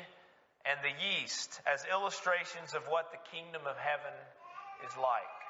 and 0.65 0.81
the 0.83 0.95
yeast 0.99 1.61
as 1.69 1.85
illustrations 1.93 2.75
of 2.75 2.83
what 2.89 3.13
the 3.13 3.23
kingdom 3.31 3.63
of 3.69 3.77
heaven 3.77 4.17
is 4.83 4.97
like. 4.97 5.44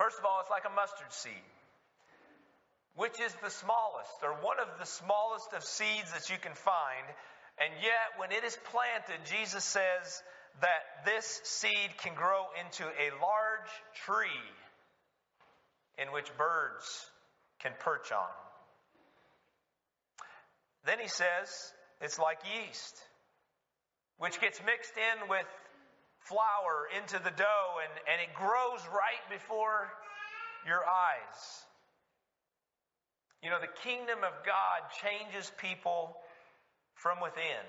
First 0.00 0.18
of 0.18 0.24
all, 0.24 0.40
it's 0.40 0.48
like 0.48 0.64
a 0.64 0.72
mustard 0.72 1.12
seed, 1.12 1.44
which 2.96 3.20
is 3.20 3.34
the 3.44 3.50
smallest, 3.50 4.16
or 4.22 4.32
one 4.40 4.56
of 4.58 4.78
the 4.78 4.86
smallest 4.86 5.52
of 5.52 5.62
seeds 5.62 6.10
that 6.14 6.30
you 6.30 6.38
can 6.40 6.54
find. 6.54 7.04
And 7.60 7.74
yet, 7.82 8.16
when 8.16 8.32
it 8.32 8.42
is 8.42 8.56
planted, 8.72 9.20
Jesus 9.28 9.62
says 9.62 10.22
that 10.62 11.04
this 11.04 11.42
seed 11.44 11.90
can 11.98 12.14
grow 12.14 12.46
into 12.64 12.82
a 12.82 13.12
large 13.20 13.68
tree 14.06 14.40
in 15.98 16.08
which 16.14 16.34
birds 16.38 17.04
can 17.60 17.72
perch 17.80 18.10
on. 18.10 18.32
Then 20.86 20.98
he 20.98 21.08
says 21.08 21.74
it's 22.00 22.18
like 22.18 22.38
yeast, 22.56 22.96
which 24.16 24.40
gets 24.40 24.62
mixed 24.64 24.96
in 24.96 25.28
with 25.28 25.44
flour 26.20 26.88
into 26.96 27.18
the 27.22 27.30
dough 27.30 27.72
and, 27.82 27.92
and 28.10 28.20
it 28.20 28.34
grows 28.34 28.80
right 28.92 29.24
before 29.30 29.90
your 30.66 30.80
eyes. 30.84 31.40
You 33.42 33.48
know, 33.48 33.60
the 33.60 33.72
kingdom 33.82 34.20
of 34.20 34.44
God 34.44 34.80
changes 35.00 35.50
people 35.58 36.16
from 36.94 37.20
within, 37.22 37.64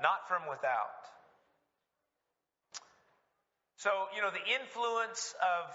not 0.00 0.28
from 0.28 0.42
without. 0.48 1.02
So, 3.82 3.90
you 4.14 4.22
know, 4.22 4.30
the 4.30 4.62
influence 4.62 5.34
of 5.42 5.74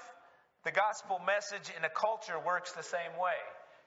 the 0.63 0.71
gospel 0.71 1.19
message 1.27 1.67
in 1.75 1.83
a 1.83 1.91
culture 1.91 2.39
works 2.39 2.71
the 2.71 2.83
same 2.83 3.19
way. 3.19 3.35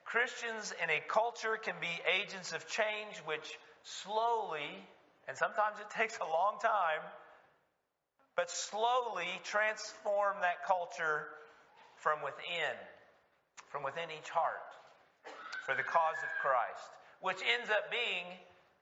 Christians 0.04 0.74
in 0.82 0.90
a 0.90 1.00
culture 1.08 1.56
can 1.56 1.74
be 1.80 1.88
agents 2.04 2.52
of 2.52 2.68
change 2.68 3.16
which 3.24 3.56
slowly, 3.82 4.84
and 5.28 5.36
sometimes 5.36 5.80
it 5.80 5.88
takes 5.96 6.18
a 6.20 6.28
long 6.28 6.60
time, 6.60 7.00
but 8.40 8.48
slowly 8.48 9.28
transform 9.44 10.32
that 10.40 10.64
culture 10.64 11.28
from 12.00 12.24
within, 12.24 12.72
from 13.68 13.84
within 13.84 14.08
each 14.08 14.32
heart, 14.32 14.64
for 15.68 15.76
the 15.76 15.84
cause 15.84 16.16
of 16.24 16.32
Christ, 16.40 16.88
which 17.20 17.36
ends 17.44 17.68
up 17.68 17.92
being 17.92 18.24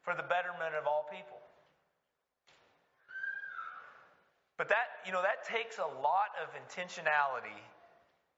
for 0.06 0.14
the 0.14 0.22
betterment 0.22 0.78
of 0.78 0.86
all 0.86 1.10
people. 1.10 1.42
But 4.62 4.68
that, 4.68 5.02
you 5.04 5.10
know, 5.10 5.26
that 5.26 5.42
takes 5.50 5.74
a 5.82 5.90
lot 6.06 6.30
of 6.38 6.54
intentionality 6.54 7.58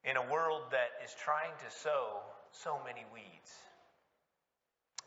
in 0.09 0.17
a 0.17 0.25
world 0.33 0.73
that 0.73 1.05
is 1.05 1.13
trying 1.21 1.53
to 1.53 1.69
sow 1.85 2.25
so 2.65 2.81
many 2.81 3.05
weeds. 3.13 3.53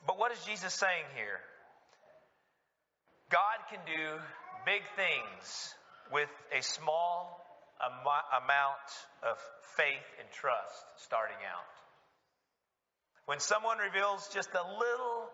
But 0.05 0.19
what 0.19 0.31
is 0.31 0.37
Jesus 0.45 0.77
saying 0.77 1.09
here? 1.17 1.41
God 3.33 3.65
can 3.73 3.81
do 3.89 4.21
big 4.63 4.85
things 4.93 5.73
with 6.13 6.29
a 6.53 6.61
small 6.61 7.41
amount 7.81 8.87
of 9.25 9.35
faith 9.75 10.07
and 10.21 10.29
trust 10.31 10.85
starting 11.01 11.41
out. 11.41 11.73
When 13.25 13.39
someone 13.39 13.79
reveals 13.79 14.29
just 14.29 14.53
a 14.53 14.61
little, 14.61 15.27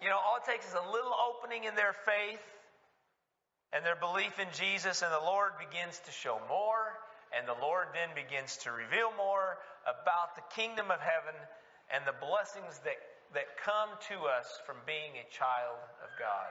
you 0.00 0.08
know, 0.08 0.16
all 0.16 0.40
it 0.40 0.48
takes 0.50 0.66
is 0.66 0.74
a 0.74 0.90
little 0.90 1.12
opening 1.12 1.64
in 1.64 1.76
their 1.76 1.92
faith 1.92 2.42
and 3.76 3.84
their 3.84 3.98
belief 3.98 4.38
in 4.38 4.48
Jesus, 4.54 5.02
and 5.02 5.12
the 5.12 5.22
Lord 5.22 5.52
begins 5.58 6.00
to 6.06 6.12
show 6.14 6.38
more, 6.48 6.94
and 7.36 7.46
the 7.46 7.58
Lord 7.58 7.90
then 7.92 8.14
begins 8.14 8.56
to 8.62 8.70
reveal 8.70 9.10
more 9.18 9.58
about 9.82 10.38
the 10.38 10.46
kingdom 10.54 10.94
of 10.94 11.02
heaven 11.02 11.34
and 11.90 12.06
the 12.06 12.14
blessings 12.16 12.78
that, 12.86 12.96
that 13.34 13.60
come 13.66 13.90
to 14.14 14.30
us 14.30 14.46
from 14.64 14.78
being 14.86 15.18
a 15.18 15.26
child 15.34 15.82
of 16.06 16.10
God. 16.16 16.50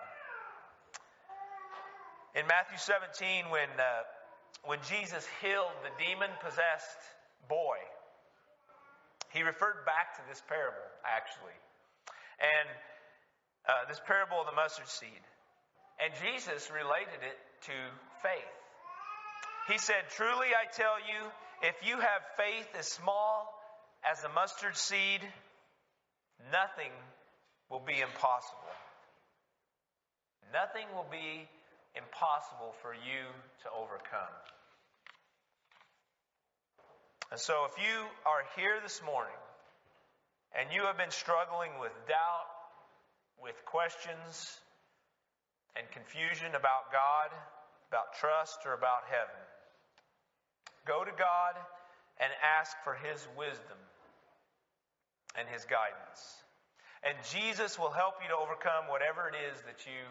In 2.35 2.47
Matthew 2.47 2.77
17, 2.81 3.49
when, 3.53 3.69
uh, 3.77 4.01
when 4.65 4.79
Jesus 4.89 5.21
healed 5.41 5.77
the 5.85 5.93
demon 6.01 6.29
possessed 6.41 7.01
boy, 7.47 7.77
he 9.29 9.43
referred 9.43 9.85
back 9.85 10.17
to 10.17 10.21
this 10.29 10.41
parable, 10.49 10.87
actually. 11.05 11.57
And 12.41 12.67
uh, 13.69 13.85
this 13.87 14.01
parable 14.05 14.41
of 14.41 14.47
the 14.47 14.57
mustard 14.57 14.89
seed. 14.89 15.23
And 16.01 16.09
Jesus 16.25 16.73
related 16.73 17.21
it 17.21 17.37
to 17.69 17.77
faith. 18.25 18.57
He 19.69 19.77
said, 19.77 20.09
Truly 20.17 20.49
I 20.57 20.65
tell 20.73 20.97
you, 21.05 21.29
if 21.61 21.75
you 21.85 22.01
have 22.01 22.21
faith 22.35 22.67
as 22.77 22.87
small 22.87 23.53
as 24.01 24.23
a 24.23 24.29
mustard 24.29 24.75
seed, 24.75 25.21
nothing 26.51 26.91
will 27.69 27.83
be 27.85 28.01
impossible. 28.01 28.73
Nothing 30.51 30.89
will 30.93 31.07
be 31.09 31.47
impossible 31.95 32.73
for 32.81 32.93
you 32.93 33.23
to 33.63 33.67
overcome. 33.69 34.33
And 37.31 37.39
so, 37.39 37.65
if 37.65 37.77
you 37.81 37.97
are 38.25 38.45
here 38.55 38.77
this 38.81 39.01
morning 39.05 39.41
and 40.53 40.69
you 40.73 40.85
have 40.85 40.97
been 40.97 41.11
struggling 41.11 41.71
with 41.79 41.93
doubt, 42.07 42.49
with 43.41 43.57
questions, 43.65 44.61
and 45.75 45.89
confusion 45.89 46.53
about 46.53 46.93
God, 46.93 47.33
about 47.89 48.13
trust, 48.21 48.61
or 48.65 48.73
about 48.73 49.09
heaven, 49.09 49.41
go 50.85 51.03
to 51.03 51.11
God 51.17 51.57
and 52.21 52.29
ask 52.61 52.77
for 52.83 52.93
His 52.93 53.17
wisdom 53.37 53.81
and 55.33 55.49
His 55.49 55.65
guidance. 55.65 56.21
And 57.01 57.17
Jesus 57.33 57.77
will 57.77 57.91
help 57.91 58.21
you 58.21 58.29
to 58.29 58.37
overcome 58.37 58.87
whatever 58.87 59.27
it 59.27 59.35
is 59.49 59.57
that 59.65 59.83
you 59.89 60.05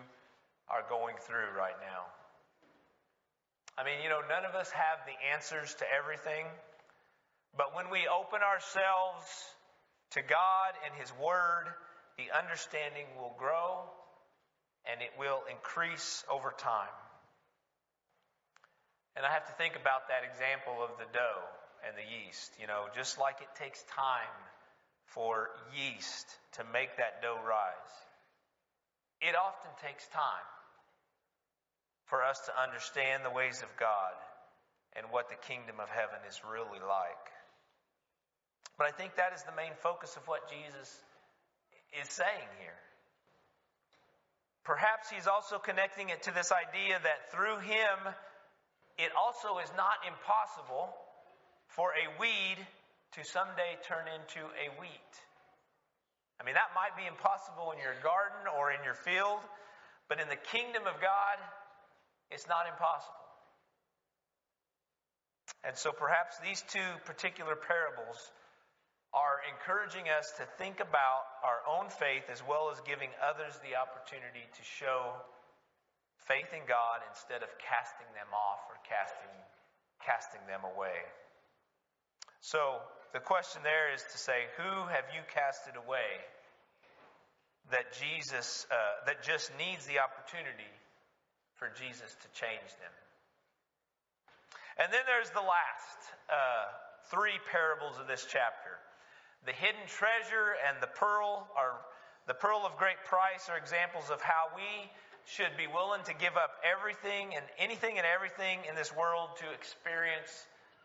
are 0.73 0.89
going 0.89 1.17
through 1.29 1.53
right 1.53 1.77
now. 1.85 2.09
I 3.77 3.85
mean, 3.85 4.01
you 4.03 4.09
know, 4.09 4.25
none 4.25 4.49
of 4.49 4.57
us 4.57 4.73
have 4.73 5.05
the 5.05 5.17
answers 5.37 5.77
to 5.81 5.87
everything, 5.89 6.49
but 7.57 7.77
when 7.77 7.93
we 7.93 8.09
open 8.09 8.41
ourselves 8.41 9.25
to 10.17 10.21
God 10.25 10.73
and 10.85 10.93
His 10.97 11.13
Word, 11.21 11.69
the 12.17 12.33
understanding 12.33 13.05
will 13.21 13.37
grow 13.37 13.85
and 14.89 15.01
it 15.01 15.13
will 15.21 15.45
increase 15.49 16.25
over 16.33 16.53
time. 16.57 16.97
And 19.17 19.25
I 19.25 19.31
have 19.33 19.45
to 19.45 19.55
think 19.61 19.77
about 19.77 20.09
that 20.09 20.25
example 20.25 20.81
of 20.81 20.97
the 20.97 21.09
dough 21.13 21.45
and 21.85 21.93
the 21.97 22.05
yeast. 22.05 22.53
You 22.61 22.67
know, 22.67 22.89
just 22.97 23.21
like 23.21 23.45
it 23.45 23.53
takes 23.61 23.85
time 23.93 24.37
for 25.13 25.53
yeast 25.77 26.29
to 26.57 26.65
make 26.73 26.97
that 26.97 27.21
dough 27.21 27.41
rise, 27.45 27.93
it 29.21 29.37
often 29.37 29.71
takes 29.85 30.09
time 30.09 30.49
for 32.13 32.21
us 32.21 32.45
to 32.45 32.53
understand 32.61 33.25
the 33.25 33.33
ways 33.33 33.65
of 33.65 33.73
God 33.81 34.13
and 34.93 35.09
what 35.09 35.33
the 35.33 35.41
kingdom 35.49 35.81
of 35.81 35.89
heaven 35.89 36.21
is 36.29 36.45
really 36.45 36.77
like. 36.77 37.25
But 38.77 38.85
I 38.85 38.93
think 38.93 39.17
that 39.17 39.33
is 39.33 39.41
the 39.49 39.57
main 39.57 39.73
focus 39.81 40.13
of 40.21 40.29
what 40.29 40.45
Jesus 40.53 40.93
is 41.97 42.13
saying 42.13 42.53
here. 42.61 42.77
Perhaps 44.61 45.09
he's 45.09 45.25
also 45.25 45.57
connecting 45.57 46.13
it 46.13 46.29
to 46.29 46.37
this 46.37 46.53
idea 46.53 47.01
that 47.01 47.33
through 47.33 47.65
him, 47.65 47.97
it 49.01 49.09
also 49.17 49.57
is 49.65 49.73
not 49.73 50.05
impossible 50.05 50.93
for 51.73 51.97
a 51.97 52.13
weed 52.21 52.61
to 53.17 53.25
someday 53.25 53.81
turn 53.89 54.05
into 54.21 54.45
a 54.61 54.69
wheat. 54.77 55.13
I 56.37 56.45
mean, 56.45 56.61
that 56.61 56.77
might 56.77 56.93
be 56.93 57.09
impossible 57.09 57.73
in 57.73 57.81
your 57.81 57.97
garden 58.05 58.45
or 58.53 58.69
in 58.69 58.85
your 58.85 59.01
field, 59.01 59.41
but 60.13 60.21
in 60.21 60.29
the 60.29 60.37
kingdom 60.53 60.85
of 60.85 61.01
God, 61.01 61.41
it's 62.33 62.49
not 62.49 62.67
impossible. 62.67 63.23
And 65.63 65.77
so 65.77 65.93
perhaps 65.93 66.39
these 66.43 66.63
two 66.73 66.91
particular 67.07 67.55
parables 67.55 68.19
are 69.15 69.45
encouraging 69.53 70.09
us 70.09 70.33
to 70.41 70.45
think 70.57 70.81
about 70.81 71.23
our 71.45 71.61
own 71.69 71.93
faith 71.93 72.27
as 72.33 72.43
well 72.43 72.73
as 72.73 72.81
giving 72.89 73.13
others 73.21 73.53
the 73.61 73.77
opportunity 73.77 74.43
to 74.43 74.63
show 74.81 75.13
faith 76.27 76.49
in 76.51 76.65
God 76.67 77.05
instead 77.13 77.45
of 77.45 77.51
casting 77.61 78.09
them 78.17 78.31
off 78.33 78.65
or 78.73 78.81
casting, 78.89 79.37
casting 80.03 80.43
them 80.49 80.65
away. 80.65 80.97
So 82.41 82.81
the 83.13 83.21
question 83.21 83.63
there 83.63 83.93
is 83.95 84.03
to 84.03 84.19
say, 84.19 84.49
who 84.57 84.89
have 84.91 85.07
you 85.15 85.23
casted 85.31 85.77
away 85.77 86.09
that 87.71 87.93
Jesus, 88.01 88.67
uh, 88.73 89.07
that 89.07 89.23
just 89.23 89.53
needs 89.61 89.87
the 89.87 90.01
opportunity 90.01 90.73
for 91.63 91.71
Jesus 91.79 92.11
to 92.11 92.29
change 92.35 92.75
them? 92.83 92.95
And 94.83 94.91
then 94.91 95.07
there's 95.07 95.31
the 95.31 95.47
last 95.47 95.99
uh, 96.27 96.67
three 97.07 97.39
parables 97.55 98.03
of 98.03 98.11
this 98.11 98.27
chapter. 98.27 98.83
The 99.47 99.55
hidden 99.55 99.87
treasure 99.87 100.59
and 100.67 100.83
the 100.83 100.91
pearl 100.91 101.47
are 101.55 101.79
the 102.27 102.35
pearl 102.35 102.67
of 102.67 102.79
great 102.79 102.99
price 103.07 103.47
are 103.51 103.59
examples 103.59 104.11
of 104.11 104.23
how 104.23 104.51
we 104.55 104.91
should 105.27 105.55
be 105.59 105.67
willing 105.67 106.03
to 106.07 106.15
give 106.15 106.35
up 106.35 106.59
everything 106.67 107.35
and 107.35 107.45
anything 107.59 107.99
and 107.99 108.07
everything 108.07 108.63
in 108.67 108.75
this 108.75 108.95
world 108.95 109.31
to 109.43 109.47
experience 109.55 110.31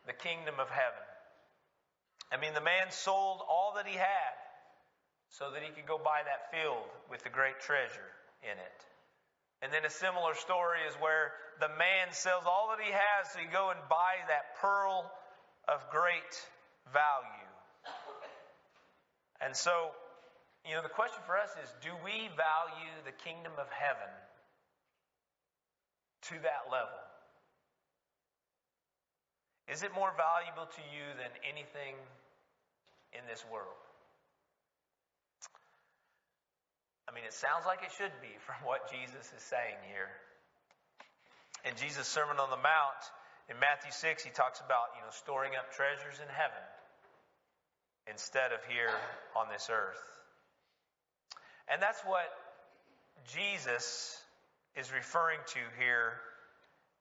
the 0.06 0.14
kingdom 0.14 0.62
of 0.62 0.70
heaven. 0.70 1.06
I 2.34 2.38
mean, 2.38 2.54
the 2.54 2.66
man 2.66 2.90
sold 2.90 3.42
all 3.46 3.74
that 3.78 3.86
he 3.86 3.98
had 3.98 4.36
so 5.30 5.50
that 5.54 5.62
he 5.62 5.70
could 5.70 5.86
go 5.86 5.98
buy 5.98 6.26
that 6.26 6.50
field 6.50 6.90
with 7.10 7.22
the 7.22 7.30
great 7.30 7.62
treasure 7.62 8.14
in 8.42 8.58
it. 8.58 8.80
And 9.62 9.74
then 9.74 9.86
a 9.86 9.90
similar 9.90 10.36
story 10.36 10.80
is 10.88 10.94
where 11.02 11.34
the 11.60 11.70
man 11.70 12.12
sells 12.12 12.46
all 12.46 12.70
that 12.76 12.84
he 12.84 12.92
has 12.92 13.34
so 13.34 13.40
he 13.40 13.48
go 13.48 13.72
and 13.72 13.80
buy 13.90 14.22
that 14.30 14.54
pearl 14.62 15.10
of 15.68 15.82
great 15.90 16.36
value. 16.94 17.50
And 19.42 19.56
so, 19.56 19.92
you 20.66 20.76
know, 20.76 20.82
the 20.82 20.94
question 20.94 21.22
for 21.26 21.38
us 21.38 21.50
is 21.64 21.74
do 21.82 21.90
we 22.06 22.30
value 22.38 22.94
the 23.06 23.16
kingdom 23.26 23.54
of 23.58 23.68
heaven 23.74 24.14
to 26.30 26.36
that 26.44 26.70
level? 26.72 27.02
Is 29.68 29.84
it 29.84 29.94
more 29.94 30.14
valuable 30.16 30.70
to 30.70 30.84
you 30.94 31.06
than 31.18 31.34
anything 31.44 31.96
in 33.12 33.26
this 33.28 33.44
world? 33.52 33.87
I 37.08 37.16
mean, 37.16 37.24
it 37.24 37.34
sounds 37.34 37.66
like 37.66 37.84
it 37.84 37.92
should 37.96 38.12
be 38.22 38.36
from 38.46 38.60
what 38.68 38.92
Jesus 38.92 39.32
is 39.32 39.44
saying 39.48 39.80
here. 39.88 40.12
In 41.64 41.76
Jesus' 41.80 42.08
Sermon 42.08 42.38
on 42.38 42.52
the 42.52 42.60
Mount, 42.60 43.02
in 43.50 43.60
Matthew 43.60 43.92
6, 43.92 44.24
he 44.24 44.30
talks 44.30 44.60
about, 44.60 44.92
you 44.96 45.02
know, 45.02 45.12
storing 45.24 45.56
up 45.56 45.72
treasures 45.72 46.20
in 46.20 46.28
heaven 46.28 46.64
instead 48.12 48.52
of 48.52 48.60
here 48.68 48.92
on 49.36 49.48
this 49.52 49.70
earth. 49.72 50.04
And 51.72 51.82
that's 51.82 52.00
what 52.04 52.28
Jesus 53.32 54.20
is 54.76 54.92
referring 54.92 55.40
to 55.48 55.60
here 55.80 56.20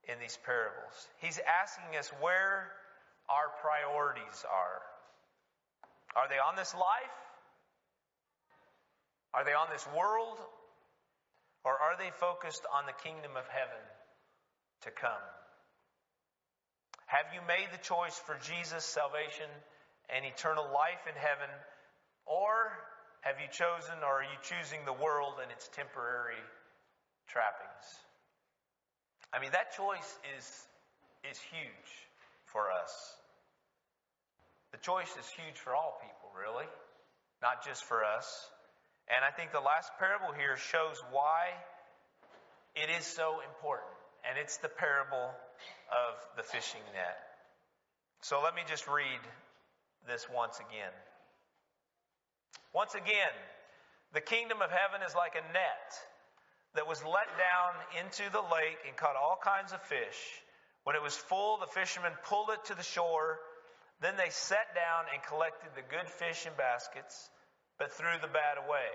in 0.09 0.19
these 0.21 0.39
parables. 0.47 0.95
He's 1.19 1.39
asking 1.43 1.99
us 1.99 2.11
where 2.23 2.71
our 3.29 3.51
priorities 3.61 4.45
are. 4.47 4.83
Are 6.15 6.29
they 6.29 6.39
on 6.39 6.57
this 6.57 6.75
life? 6.75 7.19
Are 9.37 9.45
they 9.45 9.53
on 9.53 9.69
this 9.71 9.87
world? 9.93 10.41
Or 11.63 11.77
are 11.77 11.99
they 12.01 12.09
focused 12.17 12.65
on 12.73 12.87
the 12.87 12.97
kingdom 13.05 13.37
of 13.37 13.45
heaven 13.53 13.85
to 14.89 14.91
come? 14.91 15.27
Have 17.07 17.29
you 17.37 17.45
made 17.45 17.69
the 17.71 17.83
choice 17.85 18.17
for 18.25 18.41
Jesus' 18.41 18.89
salvation 18.89 19.51
and 20.09 20.25
eternal 20.25 20.65
life 20.73 21.05
in 21.05 21.15
heaven? 21.21 21.53
Or 22.25 22.73
have 23.21 23.37
you 23.39 23.47
chosen 23.53 24.01
or 24.01 24.23
are 24.23 24.29
you 24.31 24.39
choosing 24.43 24.81
the 24.87 24.97
world 24.97 25.37
and 25.43 25.53
its 25.53 25.69
temporary 25.69 26.41
trappings? 27.29 27.87
I 29.35 29.43
mean, 29.43 29.53
that 29.53 29.77
choice 29.77 30.11
is, 30.39 30.47
is 31.29 31.39
huge 31.53 31.91
for 32.47 32.71
us. 32.71 32.95
The 34.73 34.79
choice 34.79 35.11
is 35.19 35.29
huge 35.29 35.59
for 35.59 35.75
all 35.75 36.01
people, 36.01 36.31
really, 36.33 36.71
not 37.43 37.67
just 37.67 37.85
for 37.85 38.05
us. 38.05 38.27
And 39.09 39.25
I 39.25 39.31
think 39.31 39.53
the 39.53 39.61
last 39.61 39.91
parable 39.99 40.35
here 40.35 40.57
shows 40.57 41.03
why 41.11 41.55
it 42.75 42.91
is 42.91 43.07
so 43.07 43.41
important. 43.41 43.95
And 44.29 44.39
it's 44.39 44.59
the 44.59 44.69
parable 44.69 45.31
of 45.91 46.13
the 46.37 46.43
fishing 46.43 46.83
net. 46.93 47.17
So 48.23 48.43
let 48.43 48.55
me 48.55 48.63
just 48.67 48.89
read 48.89 49.23
this 50.09 50.27
once 50.29 50.59
again. 50.59 50.95
Once 52.75 52.95
again, 52.95 53.35
the 54.13 54.21
kingdom 54.21 54.63
of 54.63 54.71
heaven 54.71 55.07
is 55.07 55.15
like 55.15 55.35
a 55.35 55.53
net 55.53 55.91
that 56.75 56.87
was 56.87 57.03
let 57.05 57.31
down 57.39 57.73
into 58.03 58.31
the 58.33 58.43
lake 58.43 58.79
and 58.87 58.97
caught 58.97 59.17
all 59.17 59.39
kinds 59.43 59.73
of 59.73 59.81
fish. 59.83 60.19
When 60.85 60.95
it 60.95 61.03
was 61.03 61.17
full, 61.17 61.59
the 61.59 61.67
fishermen 61.73 62.13
pulled 62.29 62.51
it 62.51 62.65
to 62.67 62.75
the 62.75 62.83
shore. 62.83 63.39
Then 64.03 64.17
they 64.17 64.31
sat 64.31 64.75
down 64.75 65.07
and 65.13 65.23
collected 65.25 65.71
the 65.75 65.83
good 65.83 66.07
fish 66.07 66.47
in 66.47 66.53
baskets, 66.59 67.31
but 67.79 67.93
threw 67.93 68.17
the 68.21 68.33
bad 68.33 68.59
away. 68.59 68.91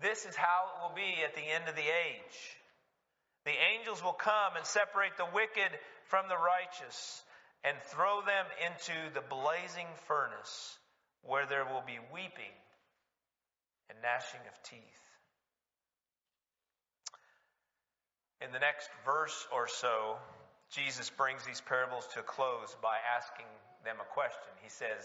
This 0.00 0.24
is 0.24 0.36
how 0.36 0.70
it 0.72 0.76
will 0.82 0.94
be 0.94 1.22
at 1.24 1.34
the 1.34 1.44
end 1.44 1.68
of 1.68 1.76
the 1.76 1.88
age. 1.88 2.38
The 3.44 3.56
angels 3.76 4.02
will 4.02 4.16
come 4.16 4.56
and 4.56 4.64
separate 4.64 5.16
the 5.16 5.28
wicked 5.34 5.72
from 6.08 6.28
the 6.28 6.36
righteous 6.36 7.22
and 7.64 7.76
throw 7.92 8.20
them 8.22 8.46
into 8.64 8.96
the 9.14 9.24
blazing 9.28 9.88
furnace 10.06 10.78
where 11.22 11.46
there 11.46 11.64
will 11.64 11.84
be 11.86 11.98
weeping 12.12 12.56
and 13.88 13.98
gnashing 14.02 14.40
of 14.48 14.56
teeth. 14.62 15.04
In 18.40 18.52
the 18.52 18.58
next 18.58 18.88
verse 19.04 19.46
or 19.52 19.68
so, 19.68 20.16
Jesus 20.72 21.10
brings 21.10 21.44
these 21.44 21.60
parables 21.60 22.08
to 22.14 22.20
a 22.20 22.22
close 22.22 22.74
by 22.80 22.96
asking 23.16 23.50
them 23.84 23.96
a 24.00 24.14
question. 24.14 24.48
He 24.62 24.70
says, 24.70 25.04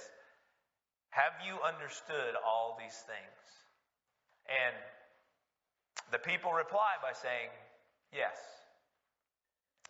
Have 1.16 1.40
you 1.48 1.56
understood 1.64 2.36
all 2.44 2.76
these 2.76 3.00
things? 3.08 3.40
And 4.52 4.76
the 6.12 6.20
people 6.20 6.52
reply 6.52 7.00
by 7.00 7.16
saying, 7.16 7.50
Yes, 8.12 8.36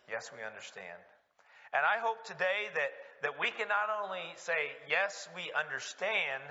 Yes, 0.10 0.30
we 0.30 0.44
understand. 0.46 1.02
And 1.74 1.82
I 1.82 1.98
hope 1.98 2.24
today 2.26 2.70
that, 2.74 2.92
that 3.24 3.40
we 3.40 3.50
can 3.52 3.68
not 3.68 3.90
only 3.90 4.22
say, 4.38 4.78
yes, 4.88 5.28
we 5.36 5.52
understand, 5.58 6.44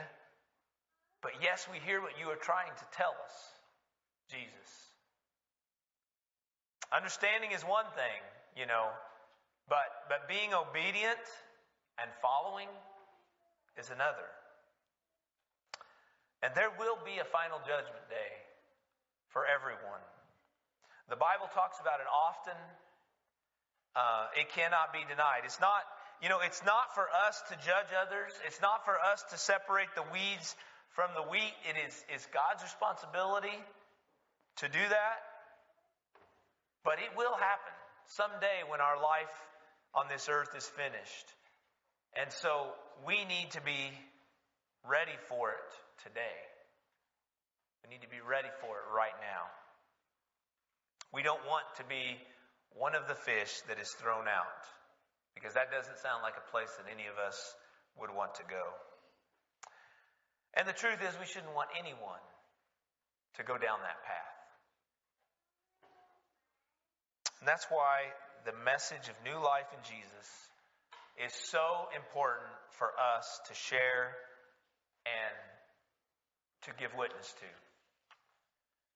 but 1.22 1.32
yes, 1.40 1.66
we 1.70 1.78
hear 1.78 2.02
what 2.02 2.18
you 2.18 2.26
are 2.28 2.40
trying 2.40 2.74
to 2.74 2.86
tell 2.92 3.14
us, 3.24 3.36
Jesus. 4.30 4.70
Understanding 6.92 7.52
is 7.52 7.62
one 7.62 7.86
thing, 7.94 8.20
you 8.58 8.66
know, 8.66 8.90
but, 9.68 10.10
but 10.10 10.28
being 10.28 10.52
obedient 10.52 11.24
and 11.98 12.10
following 12.20 12.68
is 13.78 13.88
another. 13.90 14.28
And 16.44 16.52
there 16.52 16.68
will 16.76 17.00
be 17.08 17.16
a 17.16 17.24
final 17.24 17.56
judgment 17.64 18.04
day 18.12 18.32
for 19.32 19.48
everyone. 19.48 20.04
The 21.08 21.16
Bible 21.16 21.48
talks 21.56 21.80
about 21.80 22.04
it 22.04 22.08
often. 22.12 22.60
Uh, 23.96 24.28
it 24.36 24.52
cannot 24.52 24.92
be 24.92 25.00
denied. 25.08 25.48
It's 25.48 25.56
not, 25.56 25.80
you 26.20 26.28
know, 26.28 26.44
it's 26.44 26.60
not 26.60 26.92
for 26.92 27.08
us 27.08 27.40
to 27.48 27.56
judge 27.64 27.88
others. 27.96 28.36
It's 28.44 28.60
not 28.60 28.84
for 28.84 28.92
us 28.92 29.24
to 29.32 29.40
separate 29.40 29.88
the 29.96 30.04
weeds 30.12 30.52
from 30.92 31.16
the 31.16 31.24
wheat. 31.24 31.56
It 31.64 31.80
is, 31.80 31.96
is 32.12 32.28
God's 32.28 32.60
responsibility 32.60 33.56
to 34.60 34.68
do 34.68 34.84
that. 34.84 35.16
But 36.84 37.00
it 37.00 37.16
will 37.16 37.40
happen 37.40 37.72
someday 38.20 38.68
when 38.68 38.84
our 38.84 39.00
life 39.00 39.32
on 39.96 40.12
this 40.12 40.28
earth 40.28 40.52
is 40.52 40.68
finished. 40.76 41.28
And 42.20 42.28
so 42.28 42.68
we 43.08 43.24
need 43.24 43.56
to 43.56 43.64
be 43.64 43.96
ready 44.84 45.16
for 45.32 45.48
it 45.48 45.72
today. 46.02 46.38
We 47.84 47.92
need 47.92 48.02
to 48.02 48.10
be 48.10 48.24
ready 48.24 48.50
for 48.64 48.80
it 48.80 48.86
right 48.90 49.14
now. 49.20 49.46
We 51.12 51.22
don't 51.22 51.44
want 51.46 51.68
to 51.78 51.84
be 51.84 52.18
one 52.74 52.96
of 52.96 53.06
the 53.06 53.14
fish 53.14 53.62
that 53.68 53.78
is 53.78 53.90
thrown 54.02 54.26
out 54.26 54.66
because 55.36 55.54
that 55.54 55.70
doesn't 55.70 55.98
sound 56.02 56.22
like 56.22 56.34
a 56.34 56.50
place 56.50 56.70
that 56.80 56.90
any 56.90 57.06
of 57.06 57.20
us 57.20 57.38
would 58.00 58.10
want 58.10 58.34
to 58.42 58.44
go. 58.50 58.64
And 60.54 60.66
the 60.66 60.74
truth 60.74 60.98
is, 61.02 61.14
we 61.18 61.26
shouldn't 61.26 61.54
want 61.54 61.70
anyone 61.78 62.22
to 63.38 63.42
go 63.42 63.58
down 63.58 63.82
that 63.82 64.02
path. 64.06 64.34
And 67.40 67.46
that's 67.46 67.66
why 67.68 68.10
the 68.46 68.54
message 68.64 69.10
of 69.10 69.14
new 69.26 69.36
life 69.36 69.68
in 69.74 69.82
Jesus 69.82 70.28
is 71.20 71.34
so 71.50 71.90
important 71.94 72.50
for 72.78 72.90
us 72.96 73.26
to 73.46 73.54
share 73.54 74.14
and 75.06 75.53
to 76.64 76.70
give 76.80 76.94
witness 76.96 77.32
to. 77.40 77.50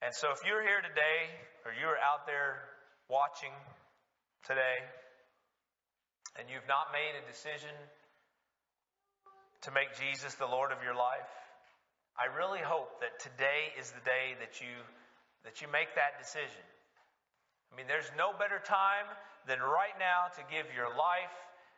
And 0.01 0.15
so 0.15 0.31
if 0.31 0.41
you're 0.47 0.63
here 0.63 0.81
today 0.81 1.21
or 1.67 1.75
you're 1.75 1.99
out 1.99 2.25
there 2.25 2.63
watching 3.11 3.53
today 4.47 4.79
and 6.39 6.47
you've 6.47 6.69
not 6.71 6.95
made 6.95 7.19
a 7.19 7.25
decision 7.27 7.75
to 9.67 9.71
make 9.75 9.91
Jesus 9.99 10.35
the 10.39 10.47
Lord 10.47 10.71
of 10.71 10.81
your 10.87 10.95
life, 10.95 11.33
I 12.15 12.31
really 12.35 12.63
hope 12.63 13.03
that 13.03 13.19
today 13.21 13.75
is 13.79 13.91
the 13.91 14.05
day 14.07 14.39
that 14.39 14.61
you 14.61 14.75
that 15.47 15.63
you 15.63 15.69
make 15.71 15.95
that 15.95 16.19
decision. 16.19 16.67
I 17.73 17.77
mean, 17.77 17.87
there's 17.87 18.11
no 18.19 18.35
better 18.35 18.59
time 18.59 19.07
than 19.47 19.61
right 19.61 19.95
now 19.99 20.35
to 20.35 20.43
give 20.51 20.67
your 20.75 20.91
life 20.91 21.37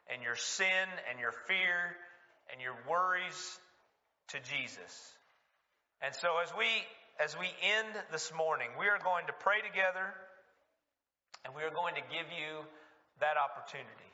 and 0.08 0.22
your 0.22 0.34
sin 0.34 0.88
and 1.10 1.20
your 1.20 1.32
fear 1.46 1.92
and 2.50 2.60
your 2.60 2.74
worries 2.88 3.36
to 4.32 4.40
Jesus. 4.40 4.92
And 6.02 6.14
so 6.14 6.38
as 6.42 6.50
we 6.56 6.66
as 7.20 7.36
we 7.36 7.46
end 7.76 7.92
this 8.10 8.32
morning, 8.32 8.68
we 8.78 8.88
are 8.88 8.98
going 8.98 9.26
to 9.26 9.34
pray 9.44 9.60
together 9.60 10.08
and 11.44 11.54
we 11.54 11.62
are 11.62 11.70
going 11.70 11.94
to 11.94 12.04
give 12.08 12.24
you 12.32 12.64
that 13.20 13.36
opportunity. 13.36 14.10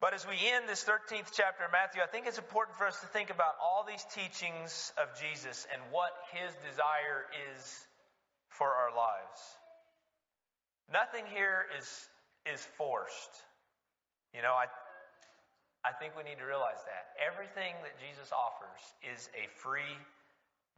But 0.00 0.12
as 0.12 0.28
we 0.28 0.36
end 0.36 0.68
this 0.68 0.84
13th 0.84 1.32
chapter 1.32 1.64
of 1.64 1.72
Matthew, 1.72 2.02
I 2.04 2.06
think 2.06 2.26
it's 2.26 2.36
important 2.36 2.76
for 2.76 2.86
us 2.86 3.00
to 3.00 3.06
think 3.06 3.30
about 3.30 3.56
all 3.64 3.84
these 3.88 4.04
teachings 4.12 4.92
of 5.00 5.08
Jesus 5.16 5.66
and 5.72 5.80
what 5.90 6.12
his 6.36 6.52
desire 6.68 7.24
is 7.48 7.64
for 8.52 8.68
our 8.68 8.92
lives. 8.92 9.40
Nothing 10.92 11.24
here 11.32 11.64
is, 11.80 11.88
is 12.52 12.60
forced. 12.76 13.32
You 14.34 14.42
know, 14.42 14.52
I, 14.52 14.68
I 15.86 15.94
think 15.94 16.18
we 16.18 16.26
need 16.26 16.42
to 16.42 16.48
realize 16.50 16.82
that. 16.82 17.14
Everything 17.14 17.78
that 17.86 17.94
Jesus 18.02 18.34
offers 18.34 18.82
is 19.06 19.30
a 19.38 19.46
free 19.54 19.94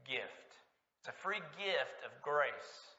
gift. 0.04 0.60
It's 1.00 1.08
a 1.08 1.16
free 1.16 1.40
gift 1.56 2.04
of 2.04 2.12
grace. 2.20 2.92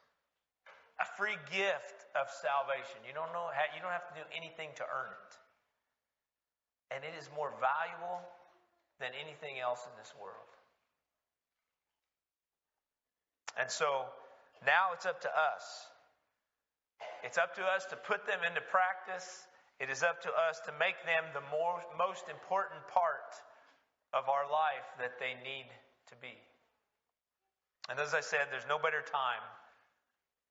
A 0.98 1.06
free 1.06 1.38
gift 1.54 2.10
of 2.18 2.26
salvation. 2.42 2.98
You 3.06 3.14
don't 3.14 3.30
know 3.30 3.54
you 3.78 3.80
don't 3.86 3.94
have 3.94 4.10
to 4.10 4.18
do 4.18 4.26
anything 4.34 4.74
to 4.82 4.86
earn 4.90 5.14
it. 5.14 5.34
And 6.90 7.06
it 7.06 7.14
is 7.14 7.30
more 7.38 7.54
valuable 7.62 8.26
than 8.98 9.14
anything 9.14 9.62
else 9.62 9.86
in 9.86 9.94
this 10.02 10.10
world. 10.18 10.50
And 13.54 13.70
so 13.70 14.10
now 14.66 14.98
it's 14.98 15.06
up 15.06 15.22
to 15.22 15.30
us. 15.30 15.86
It's 17.22 17.38
up 17.38 17.54
to 17.62 17.64
us 17.64 17.86
to 17.94 17.96
put 17.96 18.26
them 18.26 18.42
into 18.42 18.66
practice 18.66 19.46
it 19.80 19.90
is 19.90 20.04
up 20.04 20.22
to 20.24 20.30
us 20.30 20.60
to 20.68 20.72
make 20.76 21.00
them 21.08 21.24
the 21.34 21.46
more, 21.50 21.80
most 21.98 22.28
important 22.28 22.84
part 22.92 23.32
of 24.14 24.28
our 24.28 24.44
life 24.52 24.88
that 25.00 25.20
they 25.20 25.40
need 25.44 25.68
to 26.12 26.16
be. 26.20 26.36
And 27.90 28.00
as 28.00 28.14
I 28.14 28.22
said, 28.22 28.52
there's 28.52 28.68
no 28.68 28.78
better 28.78 29.02
time 29.02 29.46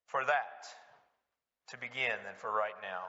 for 0.06 0.24
that 0.24 0.64
to 1.70 1.76
begin 1.76 2.16
than 2.24 2.34
for 2.40 2.50
right 2.50 2.76
now. 2.80 3.04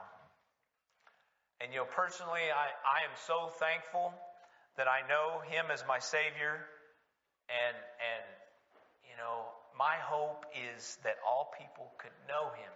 And 1.62 1.72
you 1.72 1.80
know, 1.80 1.88
personally, 1.88 2.52
I, 2.52 2.72
I 2.84 3.08
am 3.08 3.16
so 3.28 3.52
thankful 3.60 4.14
that 4.78 4.88
I 4.88 5.08
know 5.08 5.40
Him 5.48 5.72
as 5.72 5.84
my 5.88 6.00
Savior. 6.00 6.68
And, 7.48 7.76
and, 7.76 8.26
you 9.08 9.16
know, 9.18 9.48
my 9.78 9.96
hope 10.04 10.46
is 10.56 11.00
that 11.04 11.16
all 11.26 11.52
people 11.58 11.92
could 11.98 12.16
know 12.28 12.52
Him 12.56 12.76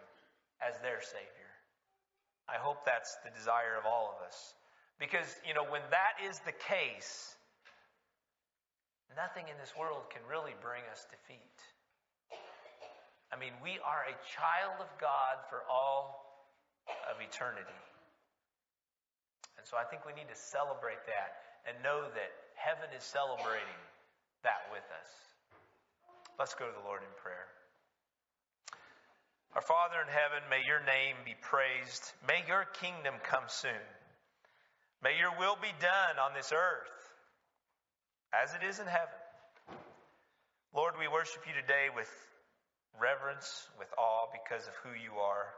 as 0.64 0.80
their 0.80 1.00
Savior. 1.02 1.43
I 2.50 2.60
hope 2.60 2.86
that's 2.86 3.16
the 3.24 3.32
desire 3.32 3.80
of 3.80 3.86
all 3.86 4.16
of 4.16 4.26
us. 4.26 4.54
Because, 5.00 5.40
you 5.48 5.54
know, 5.54 5.64
when 5.64 5.82
that 5.92 6.20
is 6.22 6.40
the 6.46 6.54
case, 6.54 7.36
nothing 9.16 9.48
in 9.48 9.58
this 9.58 9.74
world 9.76 10.10
can 10.12 10.22
really 10.30 10.54
bring 10.62 10.84
us 10.92 11.08
defeat. 11.10 11.60
I 13.34 13.40
mean, 13.40 13.56
we 13.64 13.82
are 13.82 14.06
a 14.06 14.16
child 14.30 14.78
of 14.78 14.92
God 15.02 15.42
for 15.50 15.66
all 15.66 16.22
of 17.10 17.18
eternity. 17.18 17.80
And 19.58 19.66
so 19.66 19.80
I 19.80 19.88
think 19.88 20.06
we 20.06 20.14
need 20.14 20.30
to 20.30 20.38
celebrate 20.38 21.02
that 21.08 21.42
and 21.66 21.74
know 21.82 22.12
that 22.14 22.32
heaven 22.60 22.92
is 22.92 23.02
celebrating 23.02 23.80
that 24.44 24.68
with 24.70 24.86
us. 25.00 25.10
Let's 26.38 26.54
go 26.54 26.68
to 26.68 26.76
the 26.76 26.86
Lord 26.86 27.02
in 27.02 27.14
prayer. 27.16 27.48
Our 29.56 29.62
Father 29.62 30.02
in 30.02 30.10
heaven, 30.10 30.42
may 30.50 30.66
your 30.66 30.82
name 30.82 31.14
be 31.22 31.38
praised. 31.38 32.10
May 32.26 32.42
your 32.50 32.66
kingdom 32.82 33.14
come 33.22 33.46
soon. 33.46 33.86
May 35.04 35.14
your 35.22 35.30
will 35.38 35.58
be 35.62 35.70
done 35.78 36.18
on 36.18 36.34
this 36.34 36.50
earth 36.50 36.90
as 38.34 38.58
it 38.58 38.66
is 38.66 38.80
in 38.80 38.90
heaven. 38.90 39.14
Lord, 40.74 40.98
we 40.98 41.06
worship 41.06 41.46
you 41.46 41.54
today 41.54 41.94
with 41.94 42.10
reverence, 42.98 43.70
with 43.78 43.94
awe 43.94 44.26
because 44.34 44.66
of 44.66 44.74
who 44.82 44.98
you 44.98 45.22
are. 45.22 45.54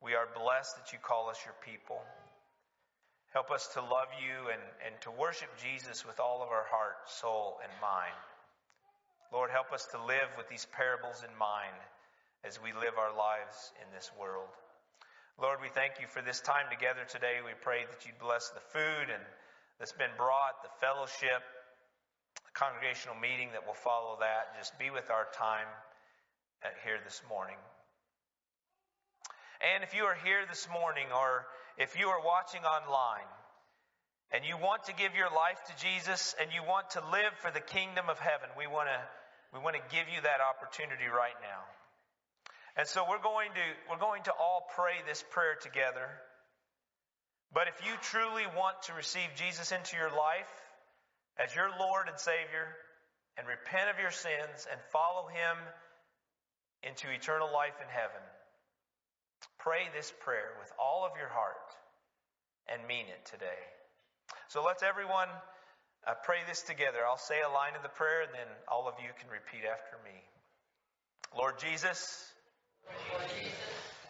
We 0.00 0.16
are 0.16 0.32
blessed 0.32 0.80
that 0.80 0.96
you 0.96 0.98
call 0.98 1.28
us 1.28 1.44
your 1.44 1.56
people. 1.60 2.00
Help 3.36 3.50
us 3.50 3.68
to 3.76 3.84
love 3.84 4.08
you 4.16 4.48
and, 4.48 4.64
and 4.88 4.96
to 5.04 5.10
worship 5.12 5.52
Jesus 5.60 6.08
with 6.08 6.16
all 6.16 6.40
of 6.40 6.48
our 6.48 6.64
heart, 6.64 6.96
soul, 7.04 7.60
and 7.60 7.72
mind. 7.76 8.16
Lord, 9.28 9.50
help 9.52 9.68
us 9.68 9.84
to 9.92 10.00
live 10.00 10.32
with 10.40 10.48
these 10.48 10.64
parables 10.72 11.20
in 11.20 11.36
mind 11.36 11.76
as 12.44 12.58
we 12.62 12.72
live 12.72 12.98
our 12.98 13.14
lives 13.14 13.72
in 13.78 13.86
this 13.94 14.10
world. 14.18 14.50
Lord, 15.40 15.62
we 15.62 15.68
thank 15.70 15.98
you 16.00 16.06
for 16.06 16.20
this 16.22 16.40
time 16.40 16.66
together 16.70 17.06
today. 17.08 17.38
We 17.44 17.54
pray 17.62 17.86
that 17.88 18.04
you'd 18.04 18.18
bless 18.18 18.50
the 18.50 18.62
food 18.74 19.08
and 19.08 19.22
that's 19.78 19.94
been 19.94 20.12
brought, 20.18 20.62
the 20.62 20.74
fellowship, 20.82 21.42
the 22.34 22.54
congregational 22.54 23.16
meeting 23.16 23.50
that 23.54 23.66
will 23.66 23.78
follow 23.78 24.18
that. 24.20 24.58
Just 24.58 24.78
be 24.78 24.90
with 24.90 25.10
our 25.10 25.26
time 25.38 25.70
uh, 26.62 26.70
here 26.84 26.98
this 27.02 27.22
morning. 27.30 27.58
And 29.62 29.82
if 29.82 29.94
you 29.94 30.04
are 30.10 30.18
here 30.26 30.42
this 30.50 30.66
morning 30.70 31.06
or 31.14 31.46
if 31.78 31.98
you 31.98 32.10
are 32.10 32.22
watching 32.22 32.66
online 32.66 33.30
and 34.34 34.44
you 34.44 34.58
want 34.58 34.90
to 34.90 34.94
give 34.94 35.14
your 35.14 35.30
life 35.30 35.62
to 35.70 35.74
Jesus 35.78 36.34
and 36.42 36.50
you 36.50 36.66
want 36.66 36.98
to 36.98 37.00
live 37.14 37.32
for 37.38 37.50
the 37.50 37.62
kingdom 37.62 38.10
of 38.10 38.18
heaven, 38.18 38.50
we 38.58 38.66
want 38.66 38.90
to 38.90 39.00
we 39.54 39.60
want 39.60 39.76
to 39.76 39.84
give 39.94 40.08
you 40.08 40.20
that 40.24 40.40
opportunity 40.40 41.06
right 41.06 41.36
now. 41.44 41.62
And 42.76 42.88
so 42.88 43.04
we're 43.08 43.22
going 43.22 43.50
to, 43.52 43.66
we're 43.90 44.00
going 44.00 44.22
to 44.24 44.32
all 44.32 44.66
pray 44.74 44.96
this 45.06 45.22
prayer 45.30 45.56
together. 45.60 46.08
But 47.52 47.68
if 47.68 47.76
you 47.84 47.92
truly 48.00 48.48
want 48.56 48.80
to 48.88 48.94
receive 48.94 49.28
Jesus 49.36 49.72
into 49.72 49.96
your 49.96 50.08
life 50.08 50.48
as 51.36 51.54
your 51.54 51.68
Lord 51.78 52.08
and 52.08 52.18
Savior 52.18 52.64
and 53.36 53.46
repent 53.46 53.92
of 53.92 54.00
your 54.00 54.10
sins 54.10 54.64
and 54.70 54.80
follow 54.88 55.28
Him 55.28 55.56
into 56.82 57.12
eternal 57.12 57.52
life 57.52 57.76
in 57.76 57.88
heaven, 57.92 58.24
pray 59.60 59.84
this 59.94 60.12
prayer 60.24 60.56
with 60.58 60.72
all 60.80 61.04
of 61.04 61.12
your 61.20 61.28
heart 61.28 61.76
and 62.72 62.80
mean 62.88 63.04
it 63.04 63.20
today. 63.28 63.60
So 64.48 64.64
let's 64.64 64.82
everyone 64.82 65.28
uh, 66.08 66.14
pray 66.24 66.40
this 66.48 66.62
together. 66.62 67.04
I'll 67.04 67.20
say 67.20 67.44
a 67.44 67.52
line 67.52 67.76
of 67.76 67.82
the 67.82 67.92
prayer, 67.92 68.22
and 68.22 68.32
then 68.32 68.48
all 68.66 68.88
of 68.88 68.94
you 68.96 69.12
can 69.20 69.28
repeat 69.28 69.68
after 69.68 70.00
me. 70.08 70.16
Lord 71.36 71.60
Jesus, 71.60 71.60
Lord 71.60 71.60
Jesus 71.60 72.31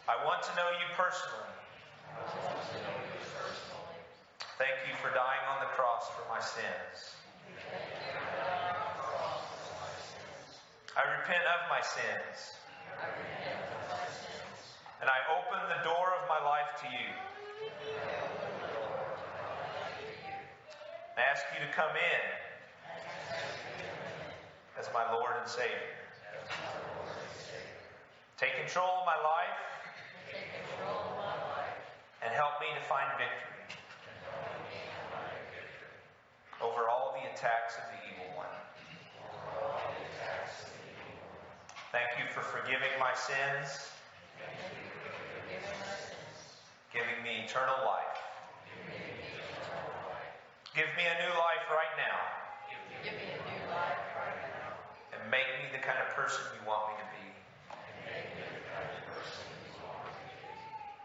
I 0.07 0.19
want 0.25 0.43
to 0.43 0.51
know 0.55 0.67
you 0.77 0.87
personally. 0.99 1.47
Thank 4.59 4.75
you 4.85 4.93
for 5.01 5.07
dying 5.15 5.43
on 5.47 5.63
the 5.63 5.71
cross 5.71 6.11
for 6.11 6.27
my 6.27 6.39
sins. 6.39 7.15
I 10.95 11.01
repent 11.19 11.43
of 11.47 11.69
my 11.69 11.81
sins. 11.81 12.59
And 15.01 15.09
I 15.09 15.19
open 15.39 15.59
the 15.71 15.83
door 15.83 16.13
of 16.21 16.27
my 16.27 16.39
life 16.43 16.79
to 16.83 16.87
you. 16.91 17.09
I 21.17 21.21
ask 21.21 21.43
you 21.53 21.65
to 21.65 21.71
come 21.73 21.95
in 21.95 22.23
as 24.79 24.89
my 24.93 25.11
Lord 25.13 25.31
and 25.39 25.49
Savior. 25.49 26.02
Take 28.43 28.59
control 28.59 28.99
of 28.99 29.05
my 29.07 29.15
life 29.23 29.55
and 32.19 32.27
help 32.35 32.59
me 32.59 32.67
to 32.75 32.83
find 32.91 33.07
victory 33.15 33.71
over 36.59 36.91
all 36.91 37.15
the 37.15 37.23
attacks 37.31 37.79
of 37.79 37.87
the 37.95 38.03
evil 38.03 38.27
one. 38.35 38.51
Thank 41.95 42.19
you 42.19 42.27
for 42.35 42.41
forgiving 42.43 42.91
my 42.99 43.15
sins, 43.15 43.87
giving 46.91 47.23
me 47.23 47.47
eternal 47.47 47.79
life. 47.87 48.19
Give 50.75 50.91
me 50.99 51.07
a 51.07 51.15
new 51.15 51.31
life 51.39 51.63
right 51.71 51.95
now. 51.95 52.19
And 55.15 55.31
make 55.31 55.47
me 55.63 55.71
the 55.71 55.79
kind 55.79 55.99
of 56.03 56.13
person 56.13 56.43
you 56.59 56.67
want 56.67 56.91
me 56.91 56.99
to 56.99 57.07
be. 57.15 57.22